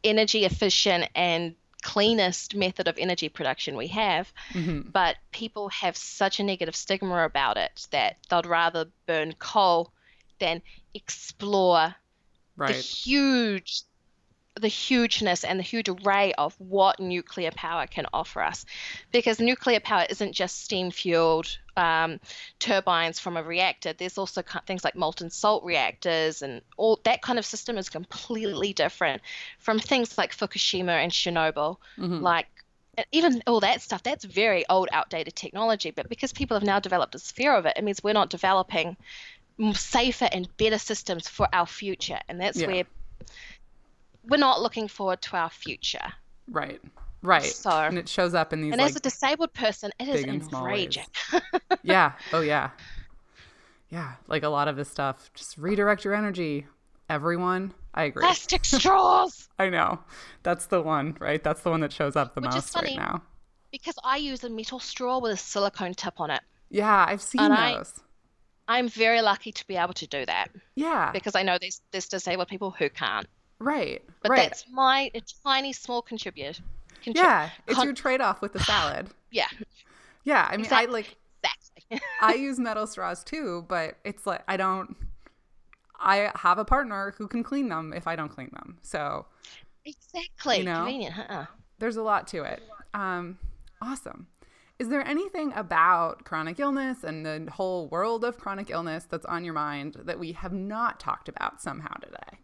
[0.03, 6.39] energy efficient, and cleanest method of energy production we have hmm but people have such
[6.39, 9.93] a negative stigma about it that they'd rather burn coal
[10.39, 10.61] than
[10.93, 11.95] explore
[12.57, 13.83] the huge
[14.59, 18.65] the hugeness and the huge array of what nuclear power can offer us.
[19.11, 22.19] Because nuclear power isn't just steam fueled um,
[22.59, 23.93] turbines from a reactor.
[23.93, 28.73] There's also things like molten salt reactors and all that kind of system is completely
[28.73, 29.21] different
[29.59, 31.77] from things like fukushima and chernobyl.
[31.97, 32.21] Mhm.
[32.21, 32.47] like
[32.97, 35.91] and even all that stuff that's very old outdated technology.
[35.91, 38.97] But because people have now developed a sphere of it it means we're not developing
[39.73, 42.19] safer and better systems for our future.
[42.27, 42.67] And that's Yeah.
[42.67, 42.83] where
[44.29, 46.13] we're not looking forward to our future.
[46.49, 46.81] Right.
[47.21, 47.43] Right.
[47.43, 50.21] So- and it shows up in these And like as a disabled person, it is
[50.21, 50.97] big and small ways.
[50.97, 51.05] enraging.
[51.83, 52.13] yeah.
[52.33, 52.71] Oh yeah.
[53.89, 54.13] Yeah.
[54.27, 55.29] Like a lot of this stuff.
[55.33, 56.65] Just redirect your energy.
[57.09, 57.73] Everyone.
[57.93, 58.21] I agree.
[58.21, 59.49] Plastic straws.
[59.59, 59.99] I know.
[60.43, 61.43] That's the one, right?
[61.43, 63.23] That's the one that shows up the Which is most right now.
[63.71, 66.41] Because I use a metal straw with a silicone tip on it.
[66.69, 67.83] Yeah, I've seen And I,
[68.67, 71.11] I'm very lucky to be able to do that yeah.
[71.11, 73.27] because I know there's there's disabled people who can't.
[73.59, 74.03] Right.
[74.21, 74.49] But right.
[74.49, 76.59] that's my a tiny small contribute.
[77.05, 77.49] Contrib- yeah.
[77.67, 79.09] It's con- your trade off with the salad.
[79.31, 79.47] yeah,
[80.23, 80.47] Yeah.
[80.49, 82.07] I mean, I like exactly.
[82.21, 84.95] I use metal straws too, but it's like I don't.
[86.01, 88.77] I have a partner who can clean them if I don't clean them.
[88.81, 89.25] So
[89.85, 90.59] exactly.
[90.59, 90.75] You know?
[90.77, 91.45] Convenient, huh?
[91.79, 92.61] there's a lot to it.
[92.93, 93.37] Um,
[93.81, 94.27] awesome.
[94.77, 99.43] Is there anything about chronic illness and the whole world of chronic illness that's on
[99.43, 102.39] your mind that we have not talked about somehow today?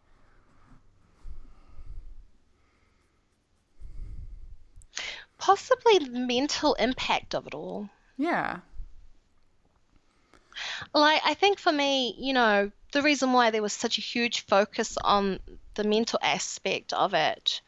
[5.45, 7.87] Possibly the mental impact of it all.
[8.17, 8.61] Yeah.
[10.91, 14.41] Like, I think for me, you know, the reason why there was such a huge
[14.47, 15.39] focus on
[15.75, 17.61] the mental aspect of it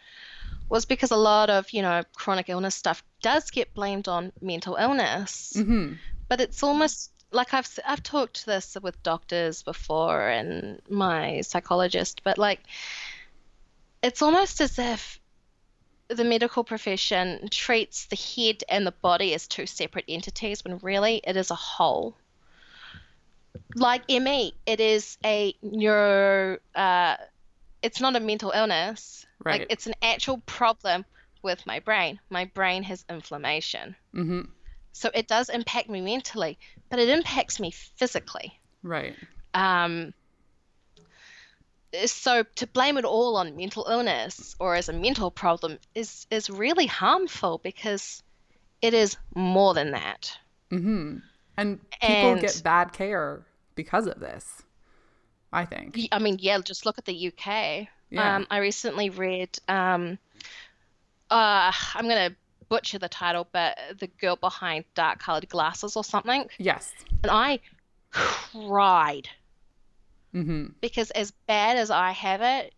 [0.70, 4.76] was because a lot of, you know, chronic illness stuff does get blamed on mental
[4.76, 5.54] illness.
[5.56, 5.94] hmm
[6.30, 12.40] But it's almost like I've I've talked this with doctors before and my psychologist, but
[12.40, 12.62] like
[14.02, 15.20] it's almost as if
[16.09, 21.21] the medical profession treats the head and the body as two separate entities when really
[21.25, 22.17] it is a whole.
[23.75, 26.57] Like ME, it is a neuro.
[26.73, 27.17] Uh,
[27.81, 29.25] it's not a mental illness.
[29.43, 29.61] Right.
[29.61, 31.05] Like it's an actual problem
[31.43, 32.19] with my brain.
[32.29, 33.95] My brain has inflammation.
[34.13, 34.41] hmm
[34.93, 36.57] So it does impact me mentally,
[36.89, 38.59] but it impacts me physically.
[38.84, 39.15] Right.
[39.53, 40.13] Um,
[42.05, 46.49] so to blame it all on mental illness or as a mental problem is is
[46.49, 48.22] really harmful because
[48.81, 50.38] it is more than that.
[50.69, 51.18] hmm
[51.57, 53.45] And people And- get bad care
[53.76, 54.64] because of this.
[55.53, 55.97] I think.
[56.11, 57.88] I mean, yeah, just look at the UK.
[58.09, 58.35] Yeah.
[58.35, 59.57] Um, I recently read.
[59.69, 60.19] Um,
[61.31, 62.35] uh, I'm gonna
[62.69, 66.91] butcher the title, but the girl behind dark colored glasses or something, Yes.
[67.23, 67.59] and I
[68.11, 69.30] cried
[70.43, 72.73] hmm because as bad as I have it,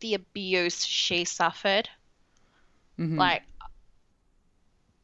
[0.00, 1.88] the abuse she suffered,
[2.96, 3.42] hmm like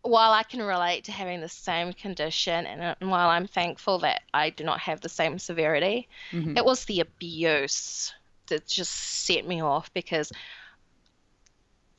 [0.02, 3.98] while I can relate to having the same condition and, uh, and while I'm thankful
[4.00, 8.12] that I do not have the same severity, hmm it was the abuse
[8.48, 10.32] that just set me off because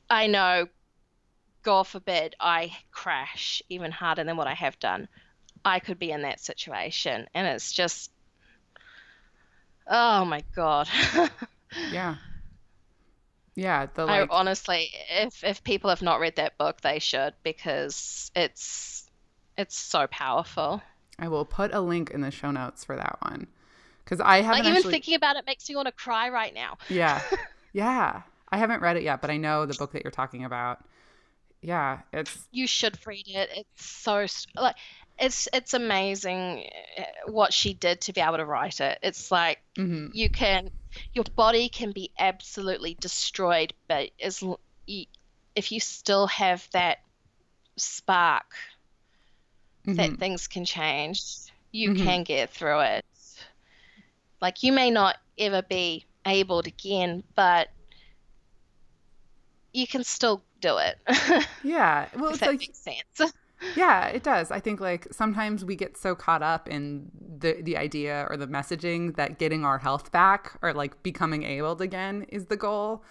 [0.10, 0.68] I know,
[1.64, 5.08] God forbid, I crash even harder than what I have done.
[5.64, 8.12] I could be in that situation, and it's just,
[9.92, 10.88] oh my God.
[11.92, 12.16] Yeah.
[13.56, 13.88] Yeah.
[13.94, 19.10] The I honestly, if if people have not read that book, they should because it's
[19.58, 20.82] it's so powerful.
[21.20, 23.48] I will put a link in the show notes for that one
[24.04, 24.92] because I haven't Like even actually.
[24.94, 26.78] thinking about it makes me want to cry right now.
[26.90, 27.22] Yeah.
[27.74, 28.22] Yeah.
[28.50, 30.84] I haven't read it yet, but I know the book that you're talking about.
[31.62, 33.50] Yeah, it's You should read it.
[33.56, 34.26] It's so
[34.60, 34.76] like
[35.22, 36.70] it's it's amazing
[37.00, 39.00] uh, what she did to be able to write it.
[39.04, 40.72] It's like mhm, you can
[41.14, 44.44] your body can be absolutely destroyed, but as
[45.56, 47.00] if you still have that
[47.78, 48.46] spark
[49.98, 50.18] that mhm.
[50.18, 51.24] things can change,
[51.72, 51.96] you Mhm.
[51.96, 53.06] can get through it.
[54.42, 57.70] Like you may not ever be able to again, but
[59.74, 60.98] you can still do it.
[61.64, 62.10] yeah.
[62.16, 63.34] Well, if it's that like makes sense.
[63.76, 64.52] yeah, it does.
[64.52, 68.48] I think like sometimes we get so caught up in the the idea or the
[68.48, 73.04] messaging that getting our health back or like becoming able again is the goal,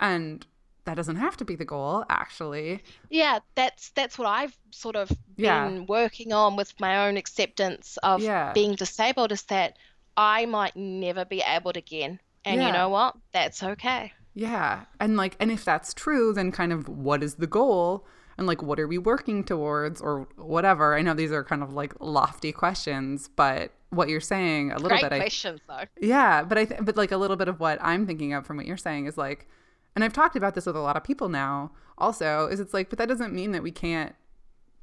[0.00, 0.46] and
[0.84, 2.82] that doesn't have to be the goal actually.
[3.10, 5.66] Yeah, that's that's what I've sort of Yeah.
[5.68, 8.52] been working on with my own acceptance of Yeah.
[8.52, 9.78] being disabled is that
[10.16, 12.20] I might never be able to again.
[12.44, 12.66] And Yeah.
[12.66, 13.16] you know what?
[13.32, 14.12] That's okay.
[14.34, 14.84] Yeah.
[15.00, 18.06] And like, and if that's true, then kind of what is the goal?
[18.36, 20.96] And like, what are we working towards or whatever?
[20.96, 24.88] I know these are kind of like lofty questions, but what you're saying a little
[24.88, 25.84] Great bit, I, questions though.
[26.00, 28.56] yeah, but I, th- but like a little bit of what I'm thinking of from
[28.56, 29.46] what you're saying is like,
[29.94, 32.90] and I've talked about this with a lot of people now also, is it's like,
[32.90, 34.16] but that doesn't mean that we can't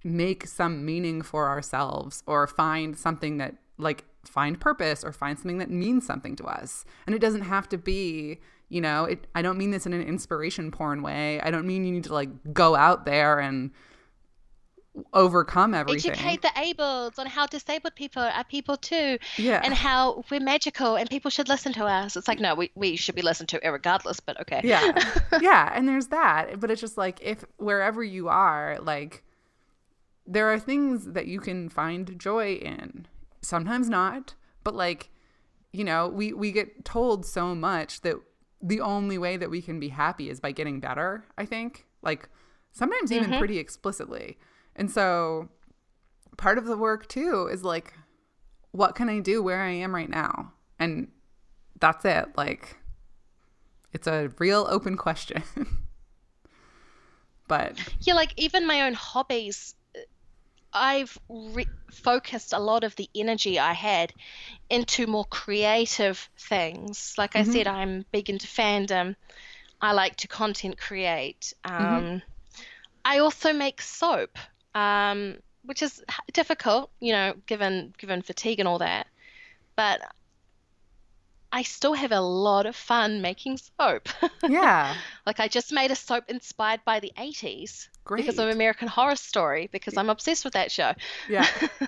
[0.04, 5.58] make some meaning for ourselves or find something that like find purpose or find something
[5.58, 8.40] that means something to us and it doesn't have to be
[8.72, 11.84] you know it i don't mean this in an inspiration porn way i don't mean
[11.84, 13.72] you need to like go out there and
[15.14, 16.12] overcome everything.
[16.12, 19.18] Educate the abled on how disabled people are people too.
[19.38, 19.62] Yeah.
[19.64, 22.16] And how we're magical and people should listen to us.
[22.16, 24.62] It's like, no, we, we should be listened to regardless, but okay.
[24.64, 24.92] Yeah.
[25.42, 25.72] yeah.
[25.74, 26.60] And there's that.
[26.60, 29.24] But it's just like if wherever you are, like
[30.28, 33.08] there are things that you can find joy in.
[33.42, 35.10] Sometimes not, but like,
[35.72, 38.18] you know, we, we get told so much that
[38.62, 41.86] the only way that we can be happy is by getting better, I think.
[42.02, 42.30] Like
[42.72, 43.40] sometimes even mm-hmm.
[43.40, 44.38] pretty explicitly.
[44.76, 45.50] And so
[46.38, 47.94] part of the work too is like,
[48.72, 50.54] what can I do where I am right now?
[50.80, 51.10] And
[51.80, 52.30] that's it.
[52.38, 52.78] Like,
[53.94, 55.44] it's a real open question.
[57.48, 59.76] but Yeah, like even my own hobbies,
[60.74, 64.14] I've re- focused a lot of the energy I had
[64.70, 67.14] into more creative things.
[67.18, 69.16] Like I said, I'm big into fandom.
[69.82, 71.54] I like to content create.
[71.66, 72.22] Um,
[73.04, 74.38] I also make soap,
[74.76, 76.04] um, which is
[76.34, 79.08] difficult, you know, given given fatigue and all that.
[79.76, 80.02] But
[81.52, 84.10] I still have a lot of fun making soap.
[84.48, 84.96] yeah,
[85.26, 89.70] Like I just made a soap inspired by the 80s because of American Horror Story
[89.72, 90.94] because I'm obsessed with that show.
[91.30, 91.46] yeah,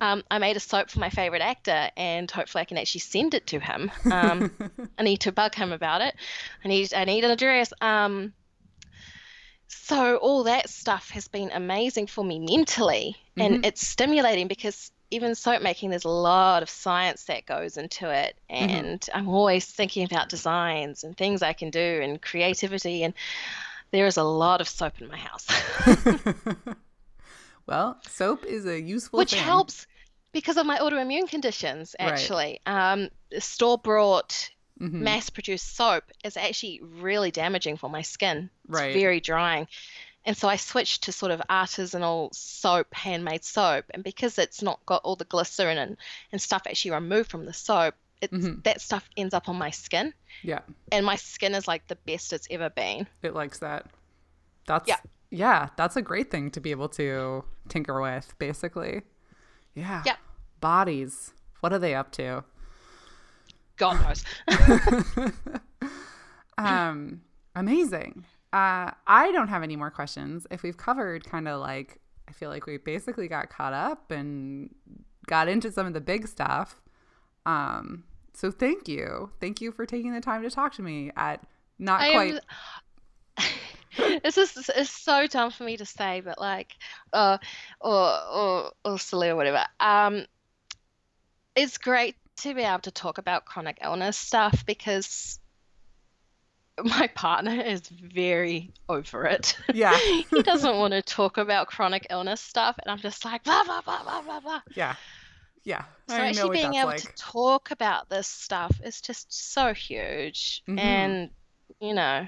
[0.00, 3.34] Um, I made a soap for my favorite actor and hopefully I can actually send
[3.34, 3.90] it to him.
[4.12, 4.48] Um,
[4.98, 6.14] I need to bug him about it.
[6.64, 7.72] I need I need an address.
[7.80, 8.32] Um,
[9.66, 15.34] so all that stuff has been amazing for me mentally and it's stimulating because even
[15.34, 20.04] soap making there's a lot of science that goes into it and I'm always thinking
[20.04, 23.14] about designs and things I can do and creativity and
[23.90, 25.46] there is a lot of soap in my house.
[27.66, 29.40] well, soap is a useful which thing.
[29.40, 29.86] helps
[30.32, 32.10] because of my autoimmune conditions Right.
[32.12, 33.08] actually um,
[33.38, 35.00] store bought Mhm.
[35.00, 38.92] mass produced soap is actually really damaging for my skin it's Right.
[38.92, 39.66] very drying
[40.28, 44.78] and so i switched to sort of artisanal soap handmade soap and because it's not
[44.86, 45.96] got all the glycerin and,
[46.30, 48.62] and stuff actually removed from the soap it's, Mhm.
[48.64, 50.60] that stuff ends up on my skin Yeah,
[50.92, 53.86] and my skin is like the best it's ever been it likes that.
[54.66, 54.96] That's Yeah.
[55.30, 59.02] yeah, that's a great thing to be able to tinker with, basically.
[59.74, 60.02] Yeah.
[60.04, 60.18] Yep.
[60.60, 61.32] Bodies.
[61.60, 62.44] What are they up to?
[63.76, 64.24] god knows
[66.58, 67.22] Um,
[67.54, 68.24] amazing.
[68.52, 70.46] Uh, I don't have any more questions.
[70.50, 74.74] If we've covered kind of like, I feel like we basically got caught up and
[75.26, 76.80] got into some of the big stuff.
[77.46, 78.04] Um,
[78.34, 79.30] so thank you.
[79.40, 81.44] Thank you for taking the time to talk to me at
[81.78, 82.40] not I quite.
[83.38, 84.20] am.
[84.22, 86.76] this is is so dumb for me to say, but like,
[87.12, 87.38] uh,
[87.80, 89.64] or or or silly or whatever.
[89.80, 90.26] Um,
[91.54, 95.40] it's great to be able to talk about chronic illness stuff because
[96.84, 99.56] my partner is very over it.
[99.72, 99.96] Yeah.
[100.30, 103.80] he doesn't want to talk about chronic illness stuff, and I'm just like blah blah
[103.82, 104.60] blah blah blah blah.
[104.74, 104.94] Yeah.
[105.64, 105.84] Yeah.
[106.08, 107.02] So I actually being able like.
[107.02, 110.78] to talk about this stuff is just so huge, Mhm.
[110.78, 111.30] and
[111.80, 112.26] you know,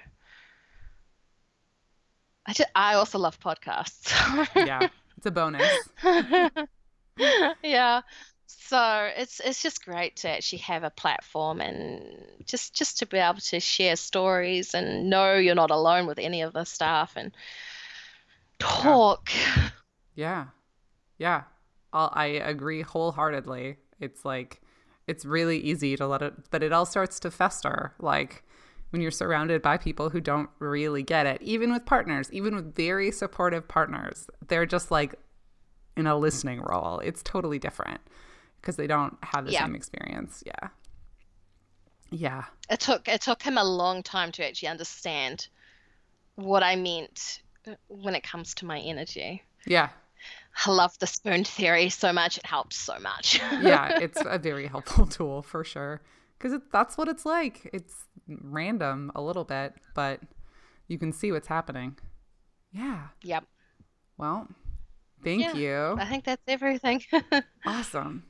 [2.47, 4.13] I just, I also love podcasts.
[4.57, 4.89] yeah.
[5.17, 5.71] It's a bonus.
[7.63, 8.01] yeah.
[8.59, 12.17] So it's it's just great to actually have a platform and
[12.47, 16.43] just just to be able to share stories and know you're not alone with any
[16.43, 17.33] of the stuff and
[18.59, 19.31] talk.
[20.15, 20.47] Yeah.
[21.19, 21.45] Yeah.
[21.93, 23.77] I'll, I agree wholeheartedly.
[24.01, 24.61] It's like,
[25.07, 27.95] it's really easy to let it, but it all starts to fester.
[27.99, 28.45] Like
[28.91, 32.75] when you're surrounded by people who don't really get it, even with partners, even with
[32.75, 35.15] very supportive partners, they're just like
[35.97, 37.01] in a listening role.
[37.01, 38.01] It's totally different
[38.61, 39.65] because they don't have the Yeah.
[39.65, 40.43] same experience.
[40.47, 40.69] Yeah.
[42.11, 42.45] Yeah.
[42.69, 45.49] It took it took him a long time to actually understand
[46.35, 49.43] what I meant uh, when it comes to my energy.
[49.66, 49.91] Yeah.
[50.66, 52.37] I love the spoon theory so much.
[52.39, 53.39] It helps so much.
[53.62, 56.01] yeah, it's a very helpful tool for sure.
[56.39, 57.70] Because that's what it's like.
[57.73, 57.95] It's
[58.27, 60.20] random a little bit, but
[60.89, 61.97] you can see what's happening.
[62.73, 63.09] Yeah.
[63.23, 63.45] Yep.
[64.16, 64.49] Well,
[65.23, 65.55] thank Yeah.
[65.55, 65.97] you.
[65.99, 67.03] I think that's everything.
[67.66, 68.24] Awesome.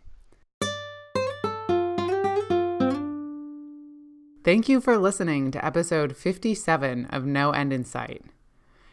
[4.43, 8.25] Thank you for listening to episode 57 of No End in Sight.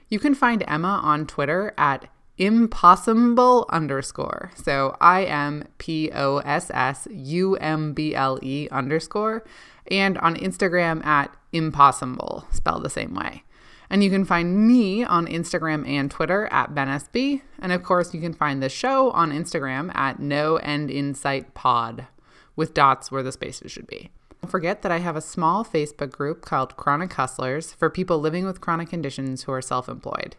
[0.09, 4.51] You can find Emma on Twitter at impossumble underscore.
[4.55, 9.45] So I M P O S S U M B L E underscore,
[9.89, 13.43] and on Instagram at impossumble, spelled the same way.
[13.89, 17.41] And you can find me on Instagram and Twitter at BennessB.
[17.59, 22.05] And of course, you can find the show on Instagram at No End Insight Pod,
[22.57, 24.11] with dots where the spaces should be.
[24.47, 28.61] Forget that I have a small Facebook group called Chronic Hustlers for people living with
[28.61, 30.37] chronic conditions who are self employed.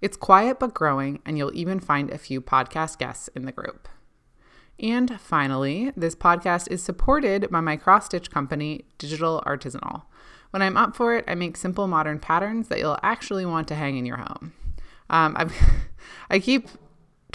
[0.00, 3.88] It's quiet but growing, and you'll even find a few podcast guests in the group.
[4.80, 10.02] And finally, this podcast is supported by my cross stitch company, Digital Artisanal.
[10.50, 13.76] When I'm up for it, I make simple modern patterns that you'll actually want to
[13.76, 14.52] hang in your home.
[15.10, 15.54] Um, I've,
[16.30, 16.68] I keep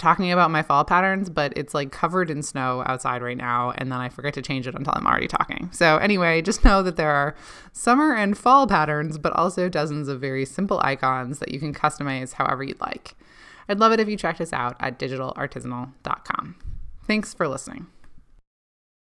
[0.00, 3.92] talking about my fall patterns, but it's like covered in snow outside right now, and
[3.92, 5.68] then I forget to change it until I'm already talking.
[5.72, 7.36] So, anyway, just know that there are
[7.72, 12.32] summer and fall patterns, but also dozens of very simple icons that you can customize
[12.32, 13.14] however you'd like.
[13.68, 16.56] I'd love it if you checked us out at digitalartisanal.com.
[17.06, 17.86] Thanks for listening.